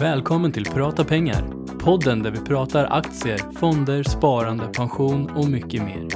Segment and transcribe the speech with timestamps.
[0.00, 1.44] Välkommen till Prata pengar.
[1.78, 6.08] Podden där vi pratar aktier, fonder, sparande, pension och mycket mer.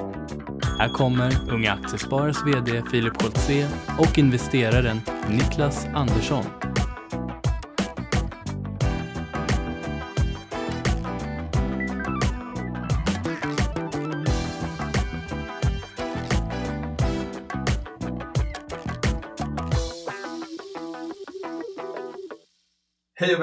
[0.79, 3.69] Här kommer Unga Aktiesparares VD Filip Koltze
[3.99, 5.01] och investeraren
[5.31, 6.45] Niklas Andersson.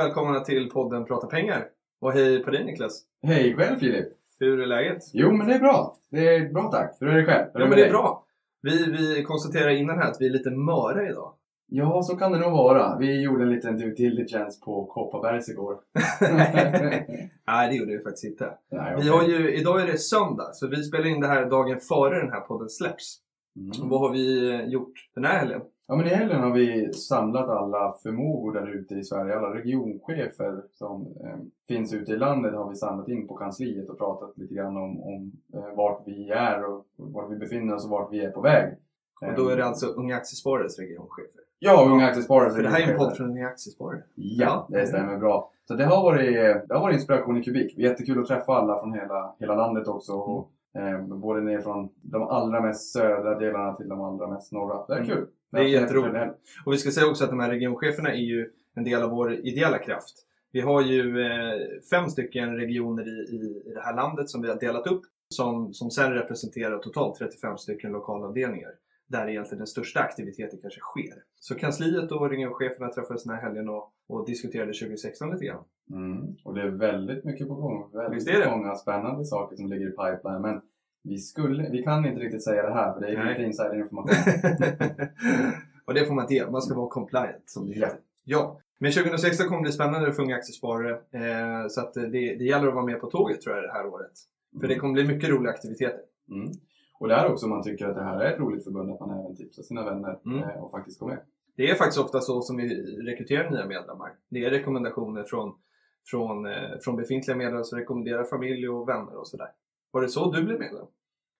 [0.03, 1.65] Välkomna till podden Prata pengar.
[2.01, 3.03] Och hej på dig Niklas.
[3.23, 4.07] Hej själv Filip!
[4.39, 5.03] Hur är läget?
[5.13, 5.95] Jo men det är bra.
[6.11, 6.97] Det är bra tack.
[6.99, 7.47] Hur är det själv?
[7.53, 8.25] Hur med men det är bra.
[8.61, 11.33] Vi, vi konstaterar innan här att vi är lite möra idag.
[11.67, 12.97] Ja, så kan det nog vara.
[12.97, 15.77] Vi gjorde en liten due diligence på Kopparbergs igår.
[17.47, 18.51] Nej, det gjorde vi faktiskt inte.
[18.71, 19.09] Nej, Vi okej.
[19.09, 22.31] har ju, idag är det söndag, så vi spelar in det här dagen före den
[22.31, 23.17] här podden släpps.
[23.55, 23.89] Mm.
[23.89, 25.61] Vad har vi eh, gjort den här helgen?
[25.91, 29.37] Ja, men i helgen har vi samlat alla förmågor där ute i Sverige.
[29.37, 33.97] Alla regionchefer som eh, finns ute i landet har vi samlat in på kansliet och
[33.97, 37.91] pratat lite grann om, om eh, vart vi är och vart vi befinner oss och
[37.91, 38.73] vart vi är på väg.
[39.21, 41.41] Och då är det Eh, alltså Unga Aktiesparares regionchefer.
[41.59, 42.51] Ja, Unga Aktiesparare.
[42.51, 44.03] För det här är en podd från Unga Aktiesparare.
[44.15, 45.51] Ja, det stämmer bra.
[45.67, 46.33] Så det har varit,
[46.67, 47.77] det har varit inspiration i kubik.
[47.77, 50.13] Jättekul att träffa alla från hela, hela landet också.
[50.13, 50.51] Och,
[50.81, 54.85] eh, både ner från de allra mest södra delarna till de allra mest norra.
[54.87, 55.09] Det är Mm.
[55.09, 55.27] kul.
[55.51, 56.15] Det är jätteroligt.
[56.65, 59.33] Och vi ska säga också att de här regioncheferna är ju en del av vår
[59.33, 60.25] ideella kraft.
[60.51, 64.49] Vi har ju eh, fem stycken regioner i, i, i det här landet som vi
[64.49, 68.71] har delat upp som, som sen representerar totalt 35 stycken lokalavdelningar
[69.07, 71.23] där egentligen den största aktiviteten kanske sker.
[71.39, 75.63] Så kansliet och regioncheferna träffades den här helgen och, och diskuterade 2016 lite grann.
[75.91, 76.35] Mm.
[76.43, 77.91] Och det är väldigt mycket på gång.
[77.93, 78.49] Väldigt Visst är det?
[78.49, 80.41] många spännande saker som ligger i pipeline.
[80.41, 80.61] Men
[81.03, 83.29] vi, skulle, vi kan inte riktigt säga det här för det är Nej.
[83.29, 84.15] lite insiderinformation.
[85.85, 86.49] och det får man inte ge.
[86.49, 87.99] Man ska vara compliant som det heter.
[88.23, 88.59] Ja.
[88.79, 90.91] Men 2016 kommer bli spännande för unga aktiesparare.
[90.91, 93.73] Eh, så att eh, det, det gäller att vara med på tåget tror jag det
[93.73, 94.11] här året.
[94.59, 96.01] För det kommer bli mycket roliga aktiviteter.
[96.31, 96.51] Mm.
[96.99, 99.19] Och där också om man tycker att det här är ett roligt förbund att man
[99.19, 100.43] även tipsar sina vänner Mm.
[100.43, 101.19] eh, och faktiskt går med.
[101.57, 102.67] Det är faktiskt ofta så som vi
[103.11, 104.09] rekryterar nya medlemmar.
[104.29, 105.53] Det är rekommendationer från,
[106.05, 109.47] från, eh, från befintliga medlemmar som rekommenderar familj och vänner och sådär.
[109.91, 110.85] Var det så du blev medlem?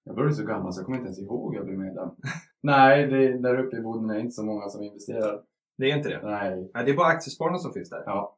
[0.04, 2.10] Jag började så gammal så jag kommer inte ens ihåg jag blev medlem.
[2.64, 5.42] Nej, det, där uppe i Boden är inte så många som investerar.
[5.78, 6.20] Det är inte det?
[6.24, 6.72] Nej.
[6.74, 8.04] Nej, det är bara aktiespararna som finns där.
[8.06, 8.38] Ja.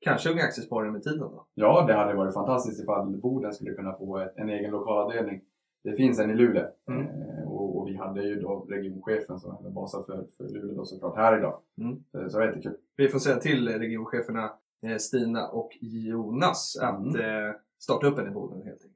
[0.00, 1.46] Kanske unga aktiesparare med tiden då?
[1.54, 5.40] ja, det hade varit fantastiskt ifall Boden skulle kunna få ett, en egen lokalavdelning.
[5.84, 6.66] Det finns en i Luleå.
[6.88, 7.06] Mm.
[7.06, 10.84] Eh, och, och vi hade ju då regionchefen som är basad för, för Luleå då
[10.84, 11.60] såklart här idag.
[11.80, 11.96] Mm.
[12.12, 12.76] Så, så det var jättekul.
[12.96, 14.52] Vi får säga till regioncheferna
[14.86, 17.20] eh, Stina och Jonas att Mm.
[17.48, 18.93] eh, starta upp en i Boden helt enkelt.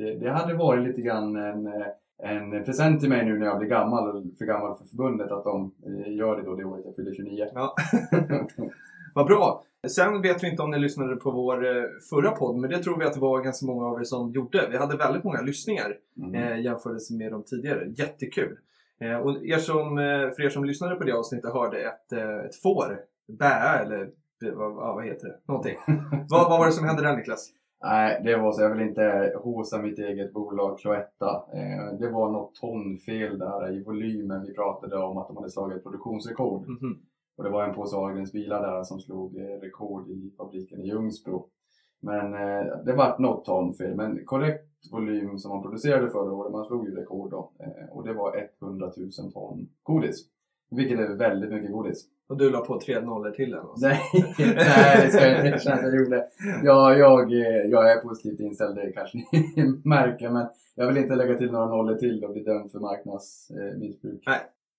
[0.00, 1.86] Det, det hade varit lite grann en, eh,
[2.22, 5.72] en present till mig nu när jag blir gammal för gammal för förbundet att de
[5.86, 7.46] eh, gör det då det året jag fyller 29.
[7.54, 7.74] Ja.
[9.14, 9.64] Vad bra!
[9.88, 12.98] Sen vet vi inte om ni lyssnade på vår eh, förra podd, men det tror
[12.98, 14.68] vi att det var ganska många av er som gjorde.
[14.70, 16.34] Vi hade väldigt många lyssningar Mm.
[16.34, 17.86] eh, jämfört med de tidigare.
[17.88, 18.58] Jättekul!
[19.00, 19.96] Eh, och er som,
[20.36, 22.12] för er som lyssnade på det avsnittet hörde ett,
[22.46, 23.00] ett får
[23.38, 24.10] bää eller
[24.56, 25.36] vad, vad vad heter det?
[25.48, 25.76] Någonting.
[26.28, 27.48] vad, vad var det som hände där Niklas?
[27.82, 28.62] Nej, det var så.
[28.62, 31.44] Jag vill inte hosa mitt eget bolag Cloetta.
[31.52, 34.46] Eh, det var något tonfel där i volymen.
[34.46, 36.68] Vi pratade om att de hade slagit produktionsrekord.
[36.68, 36.98] Mhm.
[37.36, 40.88] Och det var en påse Ahlgrens bilar där som slog eh, rekord i fabriken i
[40.88, 41.46] Ljungsbro.
[42.00, 43.96] Men eh, det var något tonfel.
[43.96, 46.52] Men korrekt volym som man producerade förra året.
[46.52, 47.52] Man slog ju rekord då.
[47.90, 50.26] Och det var 100 000 ton godis.
[50.70, 52.08] Vilket är väldigt mycket godis.
[52.30, 53.60] Och du la på tre nollor till den?
[53.60, 53.86] alltså.
[53.86, 54.00] Nej,
[54.38, 56.26] nej det ska jag inte erkänna jag gjorde.
[56.62, 59.24] Ja, jag, eh, jag är positivt inställd, det kanske ni
[59.84, 60.30] märker.
[60.30, 64.24] Men jag vill inte lägga till några nollor till och bli dömd för marknadsmissbruk.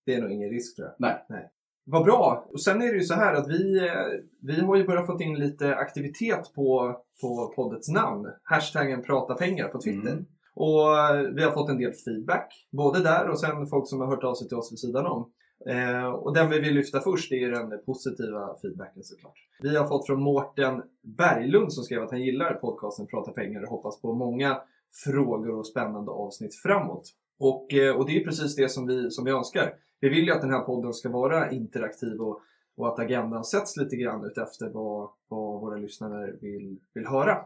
[0.05, 0.95] Det är nog ingen risk tror jag.
[0.99, 1.25] Nej.
[1.29, 1.49] Nej.
[1.85, 2.45] Vad bra!
[2.53, 3.93] Och sen är det ju så här att vi, eh,
[4.41, 8.27] vi har ju börjat fått in lite aktivitet på, på poddets namn.
[8.43, 10.11] Hashtaggen prata pengar på Twitter.
[10.11, 10.25] Mm.
[10.55, 12.67] Och eh, vi har fått en del feedback.
[12.71, 15.31] Både där och sen folk som har hört av sig till oss vid sidan om.
[15.65, 19.37] Eh, och den vi vill lyfta först är den positiva feedbacken såklart.
[19.61, 23.69] Vi har fått från Mårten Berglund som skrev att han gillar podcasten Prata pengar och
[23.69, 24.61] hoppas på många
[25.03, 27.03] frågor och spännande avsnitt framåt.
[27.39, 29.73] Och, eh, och det är precis det som vi, som vi önskar.
[29.99, 32.41] Vi vill ju att den här podden ska vara interaktiv och,
[32.77, 37.37] och att agendan sätts lite grann utefter vad, vad våra lyssnare vill, vill höra.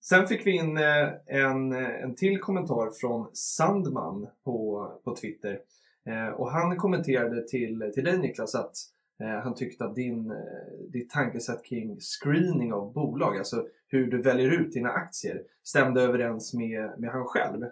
[0.00, 5.60] Sen fick vi in eh, en, en till kommentar från Sandman på, på Twitter.
[6.06, 8.76] Eh, och han kommenterade till, till dig Niklas att
[9.20, 14.22] eh, han tyckte att din, eh, ditt tankesätt kring screening av bolag, alltså hur du
[14.22, 17.62] väljer ut dina aktier, stämde överens med, med han själv.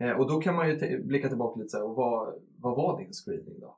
[0.00, 2.98] Eh, och då kan man ju blicka tillbaka lite så här, och vad, vad var
[2.98, 3.76] din screening då?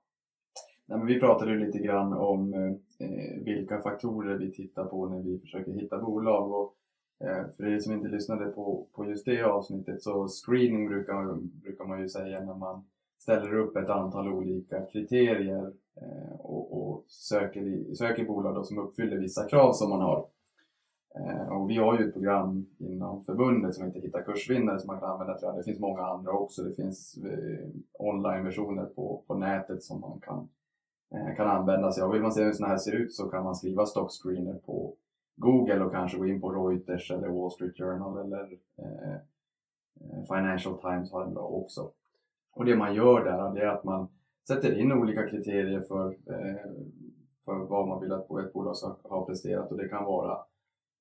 [0.86, 2.70] Nej, men vi pratade ju lite grann om eh,
[3.08, 6.52] eh, vilka faktorer vi tittar på när vi försöker hitta bolag.
[6.52, 6.74] Och,
[7.26, 11.84] eh, för er som inte lyssnade på, på just det avsnittet så screening brukar, brukar
[11.84, 12.84] man ju säga när man
[13.22, 19.16] ställer upp ett antal olika kriterier eh, och, och, söker, söker bolag då som uppfyller
[19.16, 20.26] vissa krav som man har.
[21.14, 25.00] Eh, och vi har ju ett program inom förbundet som heter Hitta kursvinnare som man
[25.00, 25.56] kan använda till det.
[25.56, 26.62] Det finns många andra också.
[26.62, 30.48] Det finns eh, online-versioner på, på nätet som man kan,
[31.14, 32.10] eh, kan använda sig av.
[32.10, 34.94] Vill man se hur sådana här ser ut så kan man skriva Stockscreener på
[35.36, 39.20] Google och kanske gå in på Reuters eller Wall Street Journal eller eh, eh
[40.28, 41.90] Financial Times har den bra också.
[42.54, 44.08] Och det man gör där är att man
[44.48, 46.72] sätter in olika kriterier för, eh,
[47.44, 50.38] för vad man vill att ett bolag ska ha presterat och det kan vara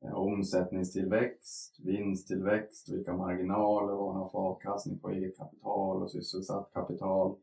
[0.06, 6.72] eh, omsättningstillväxt, vinsttillväxt, vilka marginaler, vad man har för avkastning på eget kapital och sysselsatt
[6.74, 7.36] kapital,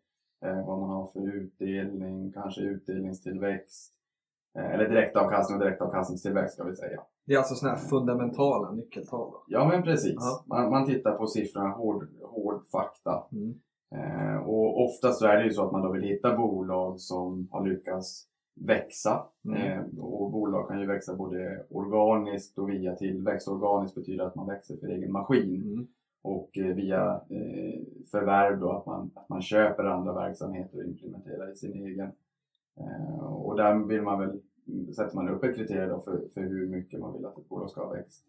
[0.44, 3.94] eh, vad man har för utdelning, kanske utdelningstillväxt,
[4.54, 7.02] eller direktavkastning och direktavkastningstillväxt ska vi säga.
[7.26, 9.30] Det är alltså sådana här fundamentala nyckeltal?
[9.32, 9.44] Då.
[9.46, 10.16] Ja men precis.
[10.46, 13.26] Man, man, tittar på siffrorna, hård, hård fakta.
[13.32, 13.60] Mm.
[13.94, 17.48] Eh, och oftast så är det ju så att man då vill hitta bolag som
[17.50, 18.28] har lyckats
[18.60, 19.26] växa.
[19.44, 19.62] Mm.
[19.62, 23.48] Eh, och bolag kan ju växa både organiskt och via tillväxt.
[23.48, 25.62] Organiskt betyder att man växer för egen maskin.
[25.62, 25.86] Mm.
[26.22, 27.80] Och eh, via eh,
[28.10, 32.12] förvärv då att man, att man köper andra verksamheter och implementerar i sin egen.
[32.80, 34.40] Eh, och där vill man väl,
[34.96, 37.84] sätter man upp ett kriterium för, för hur mycket man vill att ett bolag ska
[37.84, 38.24] ha växt.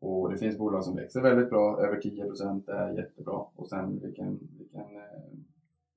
[0.00, 3.44] Och det finns bolag som växer väldigt bra, över 10 procent är jättebra.
[3.56, 5.38] Och sen vilken, vilken eh,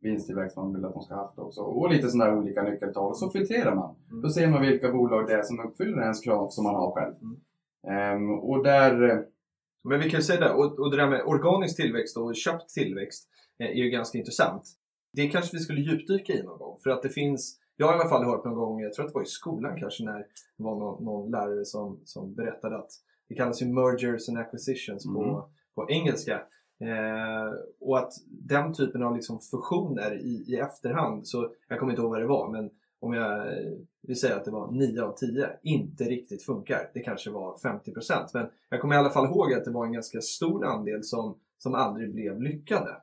[0.01, 1.61] vinsttillväxt man vill att de ska ha haft också.
[1.61, 3.15] Och lite sådana här olika nyckeltal.
[3.15, 3.95] Så filtrerar man.
[4.09, 4.21] Mm.
[4.21, 7.15] Då ser man vilka bolag det är som uppfyller ens krav som man har själv.
[7.21, 8.23] Mm.
[8.23, 9.09] Um, och där...
[9.09, 9.19] Eh,
[9.83, 13.29] Men vi kan säga det, och, och det där med organisk tillväxt och köpt tillväxt
[13.59, 14.63] eh, är ju ganska intressant.
[15.13, 16.77] Det kanske vi skulle djupdyka i någon gång.
[16.83, 19.11] För att det finns jag har i alla fall hört någon gång, jag tror att
[19.11, 20.17] det var i skolan kanske, när
[20.57, 22.91] det var någon, någon lärare som, som berättade att
[23.29, 25.41] det kallas ju mergers and acquisitions på, mm.
[25.75, 26.41] på engelska.
[26.79, 32.01] Eh, och att den typen av liksom fusioner i, i efterhand, så jag kommer inte
[32.01, 32.69] ihåg vad det var, men
[32.99, 33.47] om jag
[34.01, 36.89] vill säga att det var 9 av 10, inte riktigt funkar.
[36.93, 39.93] Det kanske var 50% men jag kommer i alla fall ihåg att det var en
[39.93, 42.95] ganska stor andel som, som aldrig blev lyckade.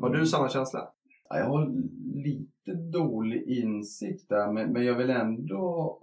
[0.00, 0.26] Har du mm.
[0.26, 0.88] samma känsla?
[1.28, 1.72] Ja, jag har
[2.14, 5.98] lite dålig insikt där, men, men jag vill ändå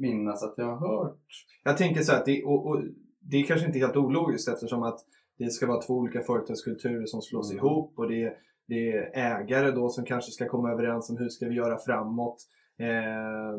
[0.00, 1.18] minnas att jag har hört.
[1.64, 2.82] Jag tänker så att det, och, och
[3.22, 5.00] det är kanske inte helt ologiskt eftersom att
[5.38, 7.64] det ska vara två olika företagskulturer som slås mm.
[7.64, 8.34] ihop och det är,
[8.68, 12.36] det är ägare då som kanske ska komma överens om hur ska vi göra framåt.
[12.78, 13.58] Eh,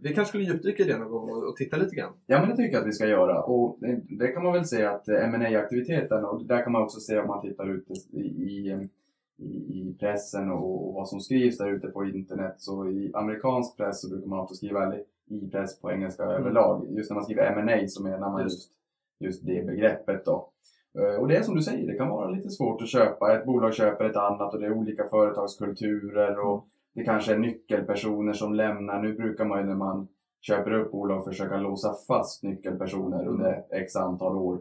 [0.00, 2.12] vi kanske skulle djupdyka i det någon gång och, och, titta lite grann.
[2.26, 3.42] Ja, men det tycker jag att vi ska göra.
[3.42, 6.82] Och det, det kan man väl säga att eh, ma aktiviteten och där kan man
[6.82, 8.88] också se om man tittar ut i, i,
[9.68, 12.54] i pressen och, och, vad som skrivs där ute på internet.
[12.58, 14.94] Så i amerikansk press så brukar man också skriva
[15.30, 16.36] i press på engelska mm.
[16.36, 16.86] överlag.
[16.90, 18.70] Just när man skriver M&A så menar man just
[19.20, 20.50] just det begreppet då.
[20.98, 23.36] Eh, och det är som du säger, det kan vara lite svårt att köpa.
[23.36, 28.32] Ett bolag köper ett annat och det är olika företagskulturer och det kanske är nyckelpersoner
[28.32, 29.02] som lämnar.
[29.02, 30.08] Nu brukar man ju när man
[30.40, 34.60] köper upp bolag försöka låsa fast nyckelpersoner under x antal år.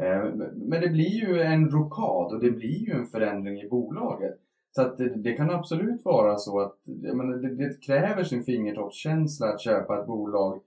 [0.00, 0.24] Eh,
[0.54, 4.38] men det blir ju en rokad och det blir ju en förändring i bolaget.
[4.72, 9.46] Så att det, det kan absolut vara så att menar, det, det, kräver sin fingertoppskänsla
[9.46, 10.60] att köpa ett bolag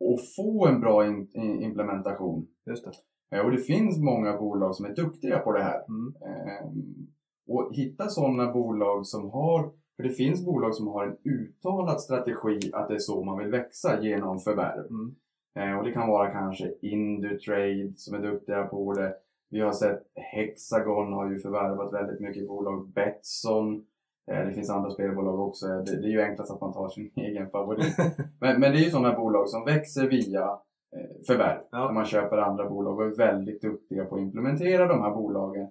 [0.00, 1.28] och få en bra in,
[1.62, 2.46] implementation.
[2.66, 3.36] Just det.
[3.36, 5.80] Eh, och det finns många bolag som är duktiga på det här.
[5.88, 6.14] Mm.
[6.22, 7.06] Ehm,
[7.48, 12.60] och hitta sådana bolag som har, för det finns bolag som har en uttalad strategi
[12.72, 14.86] att det är så man vill växa genom förvärv.
[14.90, 15.14] Mm.
[15.58, 19.14] Ehm, och det kan vara kanske Indutrade som är duktiga på det.
[19.50, 22.88] Vi har sett Hexagon har ju förvärvat väldigt mycket bolag.
[22.88, 23.93] Betsson Eh,
[24.26, 25.66] det finns andra spelbolag också.
[25.66, 27.96] Det, det är ju enklast att man tar sin egen favorit.
[28.40, 30.42] men, men det är ju sådana bolag som växer via
[30.96, 31.60] eh, förvärv.
[31.70, 31.92] Ja.
[31.92, 35.68] Man köper andra bolag och är väldigt duktiga på att implementera de här bolagen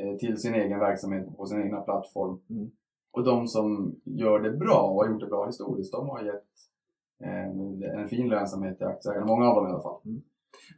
[0.00, 2.40] eh, till sin egen verksamhet på sin egna plattform.
[2.50, 2.70] Mm.
[3.12, 6.44] Och de som gör det bra och har gjort det bra historiskt, de har gett
[7.24, 9.26] en, en fin lönsamhet till aktieägarna.
[9.26, 10.00] Många av dem i alla fall.
[10.04, 10.22] Mm.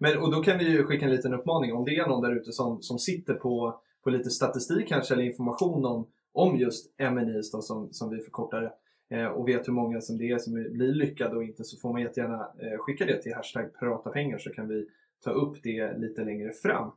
[0.00, 2.37] Men, och då kan vi ju skicka en liten uppmaning om det är någon där
[2.37, 6.06] ute som, som sitter på, på lite statistik kanske eller information om
[6.38, 8.73] om just MNIs då, som, som vi förkortar
[9.09, 11.78] det eh, och vet hur många som det är som blir lyckade och inte så
[11.78, 14.87] får man jättegärna eh, skicka det till hashtag prata pengar så kan vi
[15.25, 16.90] ta upp det lite längre fram.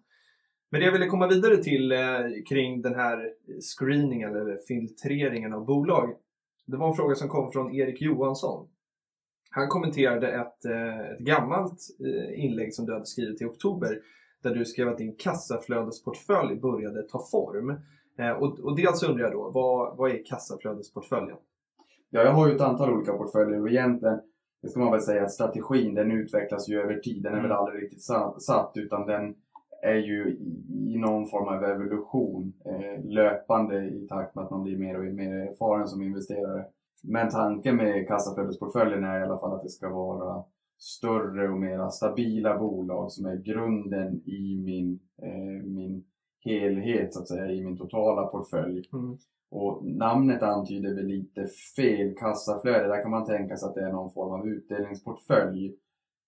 [0.70, 2.00] Men det jag ville komma vidare till eh,
[2.50, 3.34] kring den här
[3.78, 6.16] screeningen eller filtreringen av bolag.
[6.66, 8.68] Det var en fråga som kom från Erik Johansson.
[9.50, 11.80] Han kommenterade ett, ett gammalt
[12.36, 14.02] inlägg som du hade skrivit i oktober
[14.44, 17.76] där du skrev att din kassaflödesportfölj började ta form.
[18.22, 21.38] Eh, och, och dels undrar jag då, vad, vad är kassaflödesportföljen?
[22.10, 24.20] Ja, jag har ju ett antal olika portföljer och egentligen,
[24.62, 27.24] det ska man väl säga att strategin den utvecklas ju över tid.
[27.24, 27.58] Den är väl Mm.
[27.58, 29.36] aldrig riktigt sa- satt utan den
[29.84, 34.64] är ju i, i någon form av evolution eh, löpande i takt med att man
[34.64, 36.66] blir mer och mer erfaren som investerare.
[37.04, 40.44] Men tanken med kassaflödesportföljen är i alla fall att det ska vara
[40.78, 46.04] större och mera stabila bolag som är grunden i min, eh, min
[46.42, 48.90] helhet, så att säga, i min totala portfölj.
[48.94, 49.18] Mm.
[49.52, 52.88] Och namnet antyder väl lite fel kassaflöde.
[52.88, 55.76] Där kan man tänka sig att det är någon form av utdelningsportfölj.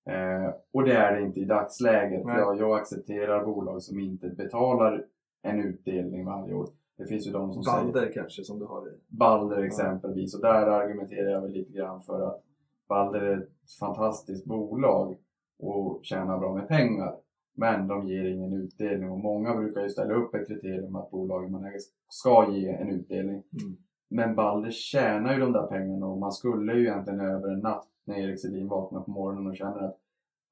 [0.10, 2.22] Eh, och det är det inte i dagsläget.
[2.25, 5.05] Jag, jag accepterar bolag som inte betalar
[5.41, 6.67] en utdelning varje år.
[6.98, 8.91] Det finns ju de som säger Balder kanske som du har i.
[9.08, 10.36] Balder exempelvis.
[10.36, 12.43] Och där argumenterar jag väl lite grann för att
[12.88, 15.17] Balder är ett fantastiskt bolag
[15.60, 17.15] och tjänar bra med pengar.
[17.55, 21.51] Men de ger ingen utdelning och många brukar ju ställa upp ett kriterium att bolagen
[21.51, 23.43] man äger ska ge en utdelning.
[23.62, 23.77] Mm.
[24.10, 27.88] Men Balder tjänar ju de där pengarna och man skulle ju egentligen över en natt
[28.05, 30.00] när Erik Selin vaknar på morgonen och känner att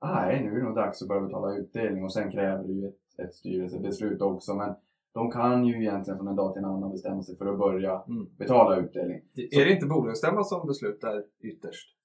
[0.01, 2.88] nej, nu är det nog dags att börja betala utdelning och sen kräver det ju
[2.88, 4.55] ett, ett styrelsebeslut också.
[4.55, 4.75] Men
[5.13, 8.03] de kan ju egentligen från en dag till en annan bestämma sig för att börja
[8.08, 8.27] Mm.
[8.38, 9.22] betala utdelning.
[9.51, 11.98] Är det inte bolagsstämman som beslutar ytterst?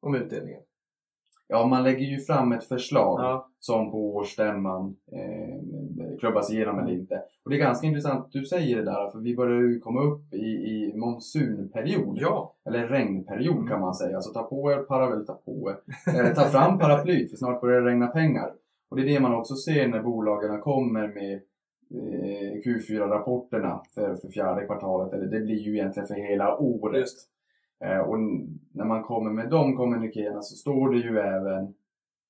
[0.00, 0.62] Om utdelningen?
[1.48, 3.48] Ja, man lägger ju fram ett förslag Ja.
[3.58, 7.22] som på årsstämman eh, klubbas igenom eller inte.
[7.44, 10.00] Och det är ganska intressant att du säger det där, för vi börjar ju komma
[10.02, 12.18] upp i, i monsunperiod.
[12.20, 12.54] Ja.
[12.66, 13.68] Eller regnperiod Mm.
[13.68, 14.20] kan man säga.
[14.20, 16.20] Så ta på er paraplyt, ta på er.
[16.20, 18.52] Eh, ta fram paraplyt, för snart börjar det regna pengar.
[18.90, 21.34] Och det är det man också ser när bolagen kommer med
[21.94, 25.12] eh, Q4-rapporterna för, för fjärde kvartalet.
[25.12, 27.00] Eller det blir ju egentligen för hela året.
[27.00, 27.28] Just.
[27.84, 28.18] Eh, och
[28.72, 31.62] när man kommer med de kommunikéerna så står det ju även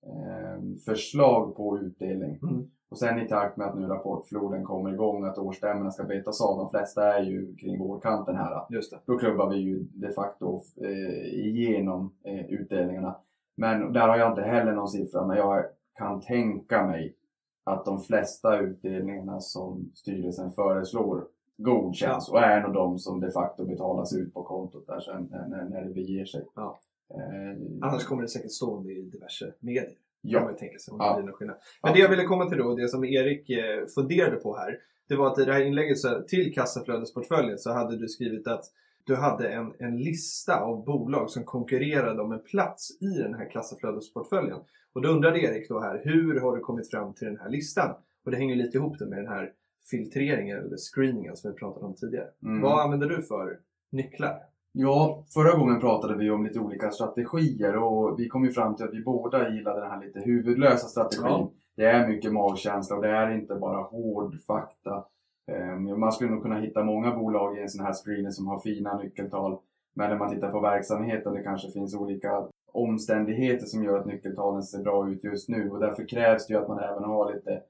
[0.07, 2.39] eh, förslag på utdelning.
[2.43, 2.71] Mm.
[2.91, 6.59] Och sen i takt med att nu rapportfloden kommer igång, att årsstämmorna ska betas av,
[6.59, 8.67] de flesta är ju kring vårkanten här.
[8.71, 8.99] Just det.
[9.07, 12.15] Då klubbar vi ju de facto eh, igenom
[12.49, 13.17] utdelningarna.
[13.57, 15.65] Men där har jag inte heller någon siffra, men jag
[15.99, 17.17] kan tänka mig
[17.65, 21.25] att de flesta utdelningarna som styrelsen föreslår
[21.57, 25.69] godkänns och är nog de som de facto betalas ut på kontot där sen när,
[25.69, 26.47] när, det beger sig.
[26.55, 26.81] Ja.
[27.11, 29.85] Eh, Annars kommer det säkert stå i diverse medier.
[29.85, 30.41] Kan ja.
[30.41, 31.15] man ju tänka sig om det Ja.
[31.15, 31.57] blir någon skillnad.
[31.83, 34.79] Men det jag ville komma till då, det som Erik eh, funderade på här.
[35.09, 38.65] Det var att i det här inlägget så, till kassaflödesportföljen så hade du skrivit att
[39.07, 43.51] du hade en, en lista av bolag som konkurrerade om en plats i den här
[43.51, 44.59] kassaflödesportföljen.
[44.93, 47.95] Och då undrade Erik då här, hur har du kommit fram till den här listan?
[48.25, 49.53] Och det hänger lite ihop det med den här
[49.91, 52.29] filtreringen eller screeningen som vi pratade om tidigare.
[52.43, 52.63] Mm.
[52.63, 53.59] Vad använder du för
[53.93, 54.39] nycklar?
[54.73, 58.85] Ja, förra gången pratade vi om lite olika strategier och vi kom ju fram till
[58.85, 61.27] att vi båda gillade den här lite huvudlösa strategin.
[61.27, 61.51] Ja.
[61.77, 65.05] Det är mycket magkänsla och det är inte bara hård fakta.
[65.53, 68.59] Ehm, Man skulle nog kunna hitta många bolag i en sån här screener som har
[68.61, 69.59] fina nyckeltal.
[69.95, 74.63] Men när man tittar på verksamheten, det kanske finns olika omständigheter som gör att nyckeltalen
[74.63, 75.71] ser bra ut just nu.
[75.71, 77.61] Och därför krävs det ju att man även har lite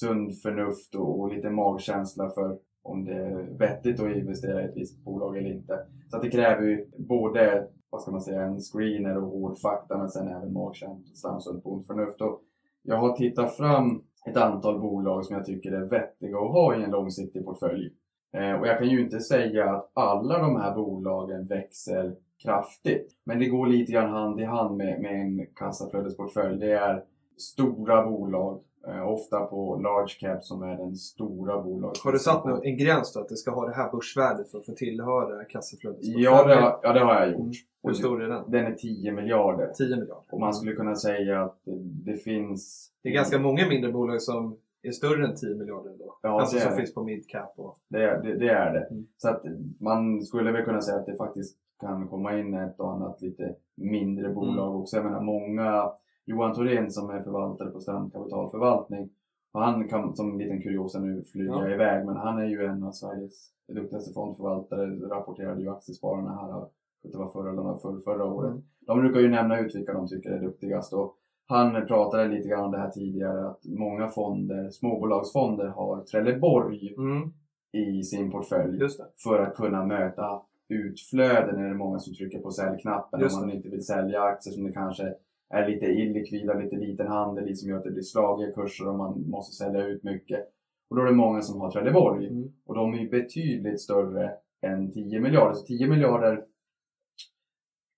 [0.00, 4.76] sund förnuft och, och lite magkänsla för om det är vettigt att investera i ett
[4.76, 5.78] visst bolag eller inte.
[6.10, 9.98] Så att det kräver ju både, vad ska man säga, en screener och hård fakta
[9.98, 12.20] men sen även magkänsla och sunt bondförnuft.
[12.20, 12.42] Och
[12.82, 16.82] jag har tittat fram ett antal bolag som jag tycker är vettiga att ha i
[16.82, 17.92] en långsiktig portfölj.
[18.32, 23.12] Eh, och jag kan ju inte säga att alla de här bolagen växer kraftigt.
[23.24, 26.58] Men det går lite grann hand i hand med, med en kassaflödesportfölj.
[26.58, 27.04] Det är
[27.38, 28.62] stora bolag,
[29.06, 31.98] ofta på large cap som är den stora bolaget.
[32.04, 34.66] Har du satt en gräns då att det ska ha det här börsvärdet för att
[34.66, 36.20] få tillhöra kassaflödesportföljen?
[36.32, 37.38] Ja, det har, ja, det har jag gjort.
[37.40, 37.52] Mm.
[37.82, 38.50] Hur stor är den?
[38.50, 39.72] Den är 10 miljarder.
[39.74, 40.22] 10 miljarder.
[40.30, 41.58] Och man skulle kunna säga att
[42.04, 42.90] det finns...
[43.02, 46.18] Det är ganska många mindre bolag som är större än 10 miljarder ändå.
[46.22, 46.76] Ja, alltså som det.
[46.76, 47.78] finns på midcap och...
[47.88, 48.84] Det, är- det, det är det.
[48.90, 49.06] Mm.
[49.16, 49.42] Så att
[49.80, 53.54] man skulle väl kunna säga att det faktiskt kan komma in ett och annat lite
[53.76, 54.80] mindre bolag Mm.
[54.80, 54.96] också.
[54.96, 55.92] Jag menar många,
[56.28, 59.10] Johan Thorén som är förvaltare på Strandkapitalförvaltning,
[59.52, 61.70] och han kan som en liten kuriosa nu flyga Ja.
[61.70, 66.66] iväg, men han är ju en av Sveriges duktigaste fondförvaltare, rapporterade ju Aktiespararna här,
[67.02, 68.50] det var förra eller för, förra året.
[68.50, 68.62] Mm.
[68.86, 70.92] De brukar ju nämna ut vilka de tycker är duktigast.
[70.92, 71.14] Och
[71.46, 77.32] han pratade lite grann om det här tidigare att många fonder, småbolagsfonder har Trelleborg Mm,
[77.72, 78.80] i sin portfölj
[79.24, 83.22] för att kunna möta utflöden är det många som trycker på säljknappen.
[83.22, 85.14] Om man inte vill sälja aktier som det kanske
[85.50, 88.94] är lite illikvida, lite liten handel i som gör att det blir slagiga kurser och
[88.98, 90.48] man måste sälja ut mycket.
[90.90, 92.52] Och då är det många som har Trelleborg Mm.
[92.66, 95.54] och de är ju betydligt större än 10 miljarder.
[95.54, 96.44] Så 10 miljarder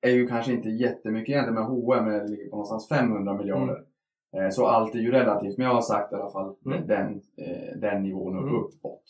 [0.01, 3.85] är ju kanske inte jättemycket egentligen H&M men det ligger på någonstans 500 miljarder.
[4.37, 6.87] Eh, Så allt är ju relativt, men jag har sagt i alla fall Mm.
[6.87, 8.55] den, eh, den nivån och Mm.
[8.55, 9.03] uppåt.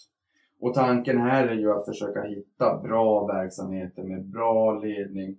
[0.60, 5.36] Och tanken här är ju att försöka hitta bra verksamheter med bra ledning,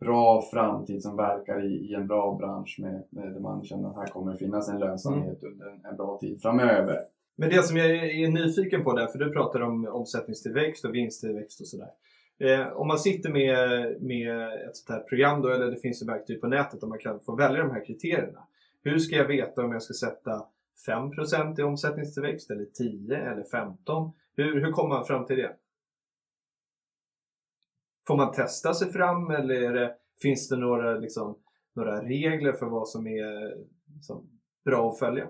[0.00, 3.96] bra framtid som verkar i, i en bra bransch med, med där man känner att
[3.96, 5.52] här kommer det finnas en lönsamhet Mm.
[5.52, 6.98] under en, en bra tid framöver.
[7.36, 11.60] Men det som jag är nyfiken på där, för du pratar om omsättningstillväxt och vinsttillväxt
[11.60, 11.90] och sådär.
[12.38, 13.58] Eh, om man sitter med,
[14.02, 16.98] med ett sånt här program då, eller det finns ju verktyg på nätet där man
[16.98, 18.40] kan få välja de här kriterierna.
[18.82, 20.42] Hur ska jag veta om jag ska sätta
[20.86, 24.12] 5% i omsättningstillväxt eller 10 eller 15?
[24.36, 25.50] Hur, hur kommer man fram till det?
[28.06, 31.38] Får man testa sig fram eller det, finns det några, liksom,
[31.74, 33.54] några regler för vad som är
[33.94, 34.28] liksom,
[34.64, 35.28] bra att följa?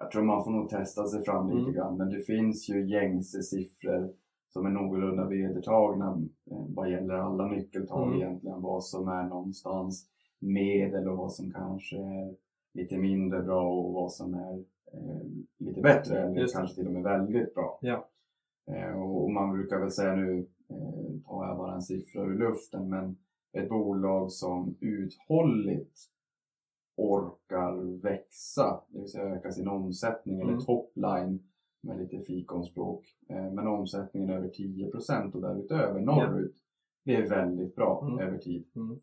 [0.00, 1.72] Jag tror man får nog testa sig fram lite Mm.
[1.74, 4.12] grann, men det finns ju gängse siffror
[4.48, 6.06] som är någorlunda vedertagna
[6.50, 8.20] eh, vad gäller alla nyckeltal Mm.
[8.22, 8.62] egentligen.
[8.62, 10.06] Vad som är någonstans
[10.40, 12.34] medel och vad som kanske är
[12.74, 14.54] lite mindre bra och vad som är
[14.92, 15.26] eh,
[15.58, 17.78] lite bättre eller kanske till och med väldigt bra.
[17.82, 18.08] Ja.
[18.70, 22.88] Eh, och man brukar väl säga nu, eh, tar jag bara en siffra ur luften,
[22.88, 23.16] men
[23.52, 25.98] ett bolag som uthålligt
[26.96, 30.48] orkar växa, det vill säga öka sin omsättning Mm.
[30.48, 31.38] eller topline
[31.80, 33.04] med lite fikonspråk.
[33.28, 36.56] Eh, men omsättningen över 10% och därutöver norrut,
[37.04, 38.18] det är väldigt bra Mm.
[38.28, 38.64] över tid.
[38.76, 38.96] Mm.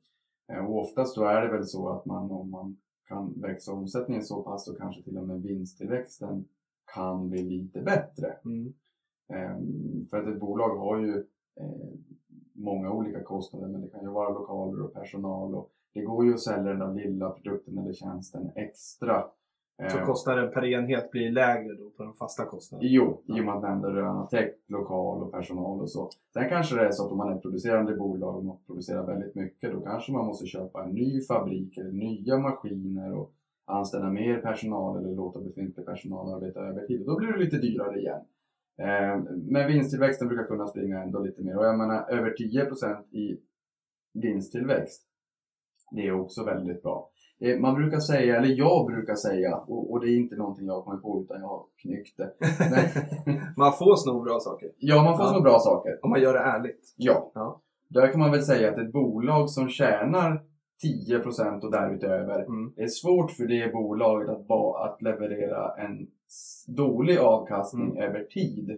[0.52, 2.78] Eh, och oftast då är det väl så att man om man
[3.08, 6.46] kan växa omsättningen så pass så kanske till och med vinsttillväxten
[6.94, 8.38] kan bli lite bättre.
[8.46, 8.74] Mm.
[9.34, 11.26] Ehm, För att ett bolag har ju
[12.54, 16.34] många olika kostnader men det kan ju vara lokaler och personal och det går ju
[16.34, 19.24] att sälja den där lilla produkten eller tjänsten extra.
[19.92, 22.88] Så Ehm, kostnaden per enhet blir lägre då på den fasta kostnaden?
[22.90, 26.10] Jo, i och med att nämnda redan har täckt lokal och personal och så.
[26.34, 29.36] Sen kanske det är så att om man är ett producerande bolag och producerar väldigt
[29.36, 33.34] mycket då kanske man måste köpa en ny fabrik eller nya maskiner och
[33.66, 37.06] anställa mer personal eller låta befintlig personal arbeta övertid.
[37.06, 38.22] Då blir det lite dyrare igen.
[38.82, 43.40] Eh, Men vinsttillväxten brukar kunna springa ändå lite mer och jag menar över 10% i
[44.14, 45.04] vinsttillväxt
[45.92, 47.10] det är också väldigt bra.
[47.42, 50.84] Eh, Man brukar säga, eller jag brukar säga, och, och det är inte någonting jag
[50.86, 52.32] kommit på utan jag har knyckt det.
[53.58, 55.34] Man får sno bra saker ja, man får Ja.
[55.34, 56.00] så bra saker.
[56.02, 56.94] om man gör det ärligt.
[56.98, 57.32] Ja.
[57.34, 57.62] Ja.
[57.90, 60.44] Där kan man väl säga att ett bolag som tjänar
[60.84, 62.74] 10% och därutöver, Mm.
[62.76, 66.08] det är svårt för det bolaget att, ba, att leverera en
[66.68, 68.04] dålig avkastning Mm.
[68.04, 68.78] över tid.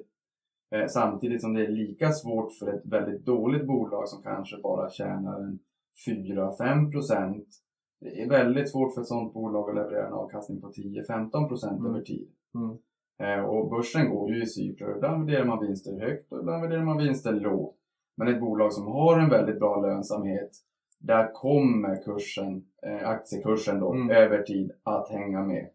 [0.75, 4.89] Eh, samtidigt som det är lika svårt för ett väldigt dåligt bolag som kanske bara
[4.89, 5.59] tjänar en
[6.07, 7.45] 4-5%.
[8.01, 11.85] Det är väldigt svårt för ett sådant bolag att leverera en avkastning på 10-15% Mm.
[11.85, 12.27] över tid.
[12.55, 12.77] Mm.
[13.19, 14.95] Eh, och börsen går ju i cykler.
[14.95, 17.75] Ibland värderar man vinster högt och ibland värderar man vinster lågt.
[18.17, 20.49] Men ett bolag som har en väldigt bra lönsamhet,
[20.99, 24.09] där kommer kursen, eh, aktiekursen då, Mm.
[24.09, 25.69] över tid att hänga med.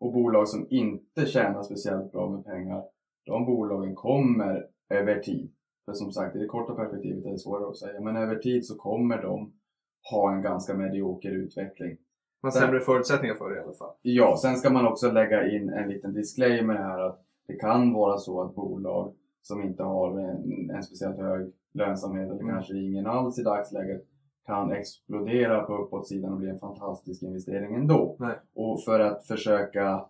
[0.00, 2.82] Och bolag som inte tjänar speciellt bra med pengar,
[3.26, 5.50] de bolagen kommer över tid.
[5.84, 8.66] För som sagt, i det korta perspektivet är det svårare att säga, men över tid
[8.66, 9.52] så kommer de
[10.10, 11.96] ha en ganska medioker utveckling.
[12.42, 13.94] Man sämre förutsättningar för det i alla fall.
[14.02, 18.18] Ja, sen ska man också lägga in en liten disclaimer här att det kan vara
[18.18, 22.54] så att bolag som inte har en, en speciellt hög lönsamhet eller Mm.
[22.54, 24.02] kanske ingen alls i dagsläget
[24.50, 28.16] kan explodera på uppåtsidan och bli en fantastisk investering ändå.
[28.18, 28.34] Nej.
[28.54, 30.04] Och för att försöka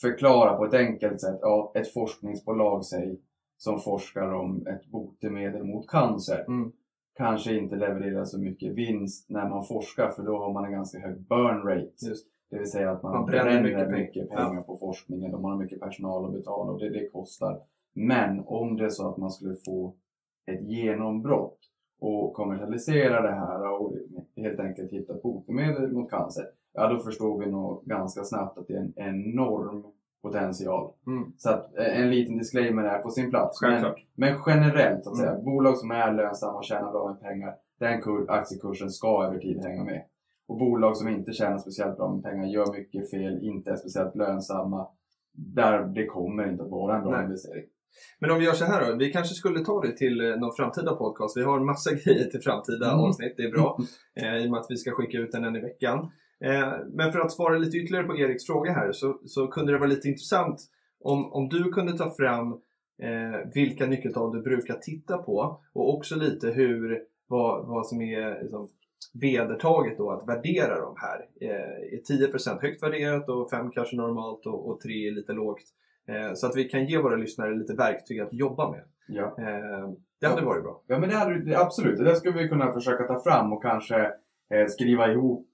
[0.00, 3.20] förklara på ett enkelt sätt, ja, ett forskningsbolag säg,
[3.56, 6.72] som forskar om ett botemedel mot cancer Mm.
[7.14, 10.98] kanske inte levererar så mycket vinst när man forskar för då har man en ganska
[10.98, 12.06] hög burn rate.
[12.08, 12.26] Just.
[12.50, 14.48] Det vill säga att man, Man bränner mycket mycket, pengar.
[14.48, 17.60] pengar på forskningen och man har mycket personal att betala och det, det kostar.
[17.94, 19.94] Men om det är så att man skulle få
[20.46, 21.58] ett genombrott
[22.04, 23.92] och kommersialisera det här och
[24.36, 28.74] helt enkelt hitta botemedel mot cancer, ja då förstår vi nog ganska snabbt att det
[28.74, 29.84] är en enorm
[30.22, 30.92] potential.
[31.06, 31.32] Mm.
[31.36, 33.62] Så att eh, en liten disclaimer är på sin plats.
[33.62, 33.84] Men,
[34.14, 35.16] men generellt, att Mm.
[35.16, 39.38] säga, bolag som är lönsamma och tjänar bra med pengar, den kur- aktiekursen ska över
[39.38, 40.02] tid hänga med.
[40.48, 44.14] Och bolag som inte tjänar speciellt bra med pengar, gör mycket fel, inte är speciellt
[44.16, 44.86] lönsamma,
[45.32, 47.24] där det kommer inte att vara en bra Nej.
[47.24, 47.64] investering.
[48.20, 48.96] Men om vi gör så här då.
[48.96, 51.36] Vi kanske skulle ta det till eh, någon framtida podcast.
[51.36, 53.00] Vi har en massa grejer till framtida Mm.
[53.04, 53.34] avsnitt.
[53.36, 53.78] Det är bra.
[54.20, 55.98] Eh, I och med att vi ska skicka ut den en i veckan.
[56.44, 59.78] Eh, men för att svara lite ytterligare på Eriks fråga här så, så kunde det
[59.78, 60.60] vara lite intressant
[61.00, 62.52] om, om du kunde ta fram
[63.02, 68.42] eh, vilka nyckeltal du brukar titta på och också lite hur, vad, vad som är
[68.42, 68.68] liksom,
[69.20, 71.18] vedertaget då att värdera de här.
[71.40, 75.64] Eh, är 10% högt värderat och 5 kanske normalt och, och 3 är lite lågt.
[76.08, 78.80] Eh, så att vi kan ge våra lyssnare lite verktyg att jobba med.
[79.08, 79.24] Ja.
[79.38, 80.82] Eh, det hade varit bra.
[80.86, 83.96] Ja men det hade absolut, det där skulle vi kunna försöka ta fram och kanske
[84.54, 85.48] eh, skriva ihop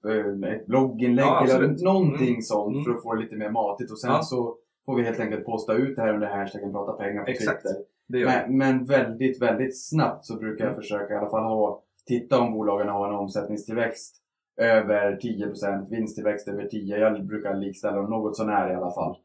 [0.47, 2.41] ett blogginlägg Ja, eller någonting Mm.
[2.41, 2.83] sånt Mm.
[2.85, 4.21] för att få det lite mer matigt och sen Ja.
[4.21, 7.61] så får vi helt enkelt posta ut det här under hashtaggen prata pengar på Exakt.
[7.63, 8.25] Twitter.
[8.25, 10.81] Men, men väldigt, väldigt snabbt så brukar jag Mm.
[10.81, 14.15] försöka i alla fall ha, titta om bolagen har en omsättningstillväxt
[14.61, 16.99] över 10%, vinsttillväxt över 10%.
[16.99, 19.15] Jag brukar likställa dem något sånär i alla fall.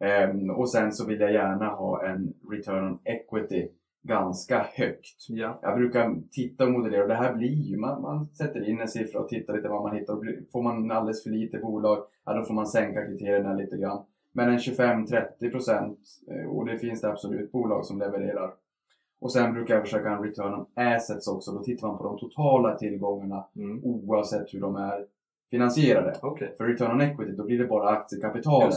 [0.00, 3.68] Ehm, och sen så vill jag gärna ha en return on equity
[4.02, 5.26] ganska högt.
[5.28, 5.58] Ja.
[5.62, 8.88] Jag brukar titta och modellera och det här blir ju, man, man sätter in en
[8.88, 10.14] siffra och tittar lite vad man hittar.
[10.14, 14.02] Och Får man alldeles för lite bolag, ja då får man sänka kriterierna lite grann.
[14.32, 15.98] Men en 25-30 procent,
[16.30, 18.50] eh, och det finns det absolut bolag som levererar.
[19.20, 21.52] Och sen brukar jag försöka en return on assets också.
[21.52, 23.80] Då tittar man på de totala tillgångarna Mm.
[23.84, 25.06] oavsett hur de är
[25.50, 26.14] finansierade.
[26.22, 26.54] Okej.
[26.58, 28.74] För return on equity, då blir det bara aktiekapitalet.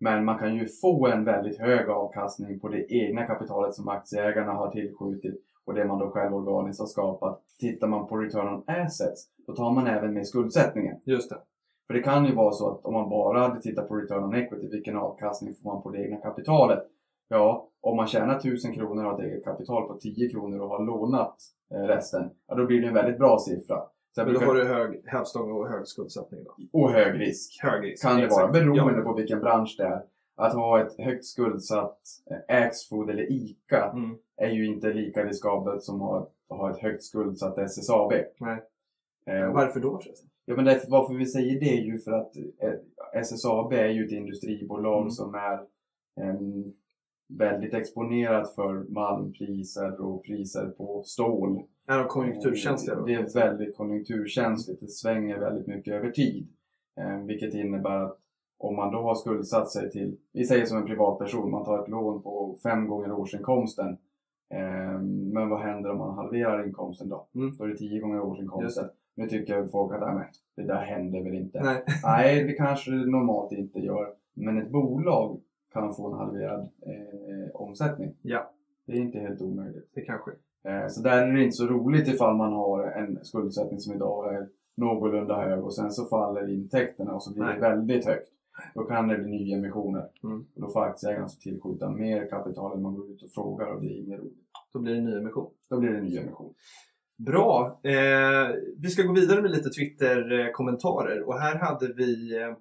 [0.00, 4.52] Men man kan ju få en väldigt hög avkastning på det egna kapitalet som aktieägarna
[4.52, 5.34] har tillskjutit
[5.64, 7.42] och det man då själv organiskt har skapat.
[7.58, 10.96] Tittar man på return on assets, då tar man även med skuldsättningen.
[11.04, 11.38] Just det.
[11.86, 14.34] För det kan ju vara så att om man bara hade tittat på return on
[14.34, 16.82] equity, vilken avkastning får man på det egna kapitalet?
[17.28, 20.68] Ja, om man tjänar 1000 kronor och har ett eget kapital på 10 kronor och
[20.68, 21.36] har lånat
[21.74, 23.82] eh, resten, ja då blir det en väldigt bra siffra.
[24.14, 26.78] Så Men då har du hög hävstång och hög skuldsättning då?
[26.80, 28.02] och hög risk Hög risk.
[28.02, 28.42] kan det Exakt.
[28.42, 29.04] vara, beroende Ja.
[29.04, 30.02] på vilken bransch det är.
[30.36, 32.00] Att ha ett högt skuldsatt
[32.48, 34.16] eh, Axfood eller ICA Mm.
[34.36, 38.12] är ju inte lika riskabelt som att ha ett högt skuldsatt SSAB.
[38.38, 38.62] Nej.
[39.26, 40.30] Eh, Varför då förresten?
[40.44, 42.72] Ja, men därför, varför vi säger det är ju för att eh,
[43.20, 45.10] SSAB är ju ett industribolag Mm.
[45.10, 45.60] som är
[46.20, 46.64] em,
[47.38, 51.62] väldigt exponerat för malmpriser och priser på stål.
[51.90, 53.04] Är de konjunkturkänsliga då?
[53.04, 54.80] Det är väldigt konjunkturkänsligt.
[54.80, 56.48] Det svänger väldigt mycket över tid.
[57.00, 58.18] Eh, vilket innebär att
[58.58, 61.88] om man då har skuldsatt sig till, vi säger som en privatperson, man tar ett
[61.88, 63.88] lån på fem gånger årsinkomsten.
[64.50, 65.00] Eh,
[65.32, 67.28] men vad händer om man halverar inkomsten då?
[67.34, 67.56] Mm.
[67.56, 68.88] Då är det tio gånger årsinkomsten.
[69.14, 71.62] Nu tycker folk att nej, det där händer väl inte.
[71.62, 71.84] Nej.
[72.04, 74.14] Nej, det kanske det normalt inte gör.
[74.34, 75.40] Men ett bolag
[75.72, 78.14] kan få en halverad eh, omsättning.
[78.22, 78.50] Ja.
[78.86, 79.90] Det är inte helt omöjligt.
[79.94, 80.30] Det kanske.
[80.68, 84.34] Eh, så där är det inte så roligt ifall man har en skuldsättning som idag
[84.34, 87.54] är någorlunda hög och sen så faller intäkterna och så blir Nej.
[87.54, 88.28] det väldigt högt.
[88.74, 90.08] Då kan det bli nyemissioner.
[90.24, 90.44] Mm.
[90.54, 93.86] Och då får aktieägarna tillskjuta mer kapital än man går ut och frågar och det
[93.86, 94.38] är inget roligt.
[94.72, 95.50] Då blir det nyemission.
[95.70, 96.54] Då blir det nyemission.
[97.26, 97.80] Bra!
[97.82, 102.54] Eh, vi ska gå vidare med lite Twitter-kommentarer och här hade vi eh,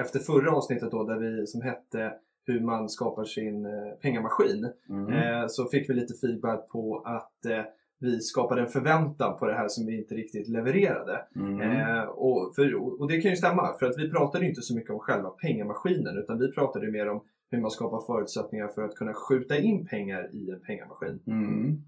[0.00, 2.12] efter förra avsnittet då där vi som hette
[2.48, 5.12] hur man skapar sin eh, pengamaskin Mm.
[5.12, 7.62] eh, så fick vi lite feedback på att eh,
[8.00, 11.24] vi skapade en förväntan på det här som vi inte riktigt levererade.
[11.36, 11.60] Mm.
[11.60, 14.90] Eh, och, för, och det kan ju stämma, för att vi pratade inte så mycket
[14.90, 19.14] om själva pengamaskinen utan vi pratade mer om hur man skapar förutsättningar för att kunna
[19.14, 21.20] skjuta in pengar i en pengamaskin.
[21.26, 21.82] Mm.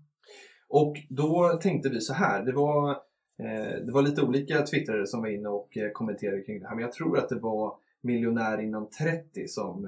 [0.68, 2.90] Och då tänkte vi så här, det var,
[3.38, 6.74] eh, det var lite olika twittrare som var inne och eh, kommenterade kring det här,
[6.74, 9.86] men jag tror att det var miljonär innan 30 som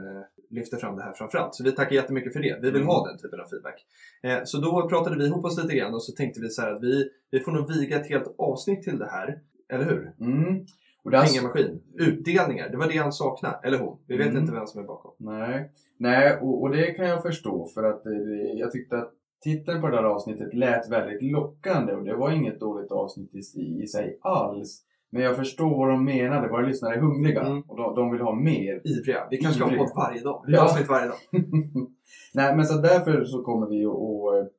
[0.52, 1.54] eh, lyfte fram det här framförallt.
[1.54, 2.58] Så vi tackar jättemycket för det.
[2.62, 2.86] Vi vill Mm.
[2.86, 3.86] ha den typen av feedback.
[4.22, 6.72] Eh, så då pratade vi ihop oss lite grann och så tänkte vi så här
[6.72, 9.38] att vi, vi får nog viga ett helt avsnitt till det här.
[9.72, 10.12] Eller hur?
[10.20, 10.64] Mm.
[11.04, 11.82] Och det Pengamaskin.
[11.98, 12.68] Utdelningar.
[12.68, 13.58] Det var det han saknade.
[13.64, 13.98] Eller hon.
[14.06, 14.38] Vi vet Mm.
[14.42, 15.14] inte vem som är bakom.
[15.18, 19.12] Nej, Nej och, och det kan jag förstå för att det, jag tyckte att
[19.44, 23.82] titeln på det här avsnittet lät väldigt lockande och det var inget dåligt avsnitt i,
[23.82, 24.82] i sig alls.
[25.12, 27.62] Men jag förstår vad de menade, våra lyssnare är hungriga Mm.
[27.68, 28.80] och de, de vill ha mer.
[28.84, 29.26] Ivriga.
[29.30, 30.44] Vi kanske ska ha podd varje dag.
[30.46, 30.62] Ja.
[30.62, 31.16] avsnitt varje dag.
[32.34, 34.52] Nej, men så därför så kommer vi att att,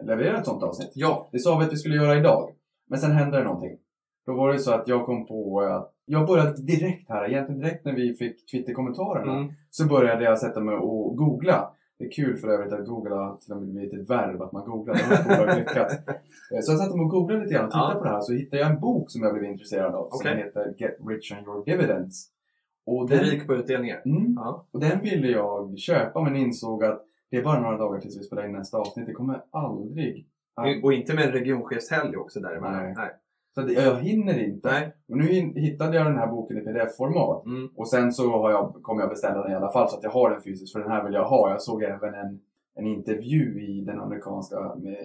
[0.00, 0.90] eh, leverera ett sånt avsnitt.
[0.94, 1.28] Ja.
[1.32, 2.50] Det sa vi att vi skulle göra idag.
[2.88, 3.78] Men sen hände det någonting.
[4.26, 7.84] Då var det så att jag kom på att jag började direkt här, egentligen direkt
[7.84, 9.36] när vi fick Twitter-kommentarerna.
[9.38, 9.52] Mm.
[9.70, 11.70] Så började jag sätta mig och googla.
[11.98, 14.52] Det är kul för övrigt att Google har till och med blivit ett verb, att
[14.52, 14.94] man googlar.
[14.94, 17.98] Eh, Så jag satte mig och googlade lite grann och tittade Ja.
[17.98, 18.20] på det här.
[18.20, 20.08] Så hittade jag en bok som jag blev intresserad av.
[20.10, 20.36] Som Okej.
[20.36, 22.28] heter Get Rich on Your Dividends.
[22.86, 24.02] Och den, rik på utdelningar.
[24.04, 24.66] mm, Ja.
[24.72, 28.22] och den ville jag köpa men insåg att det är bara några dagar tills vi
[28.22, 29.06] spelar in nästa avsnitt.
[29.06, 30.84] Det kommer aldrig att...
[30.84, 32.82] Och inte med en regionchefshelg också däremellan.
[32.82, 32.94] Nej.
[32.96, 33.10] Nej.
[33.58, 34.70] Så att jag hinner inte.
[34.70, 34.94] Nej.
[35.08, 35.24] Och nu
[35.60, 37.46] hittade jag den här boken i pdf-format.
[37.46, 37.68] Mm.
[37.76, 40.10] Och sen så har jag, kommer jag beställa den i alla fall så att jag
[40.10, 40.72] har den fysiskt.
[40.72, 41.50] För den här vill jag ha.
[41.50, 42.40] Jag såg även en,
[42.74, 44.96] en intervju i den amerikanska med,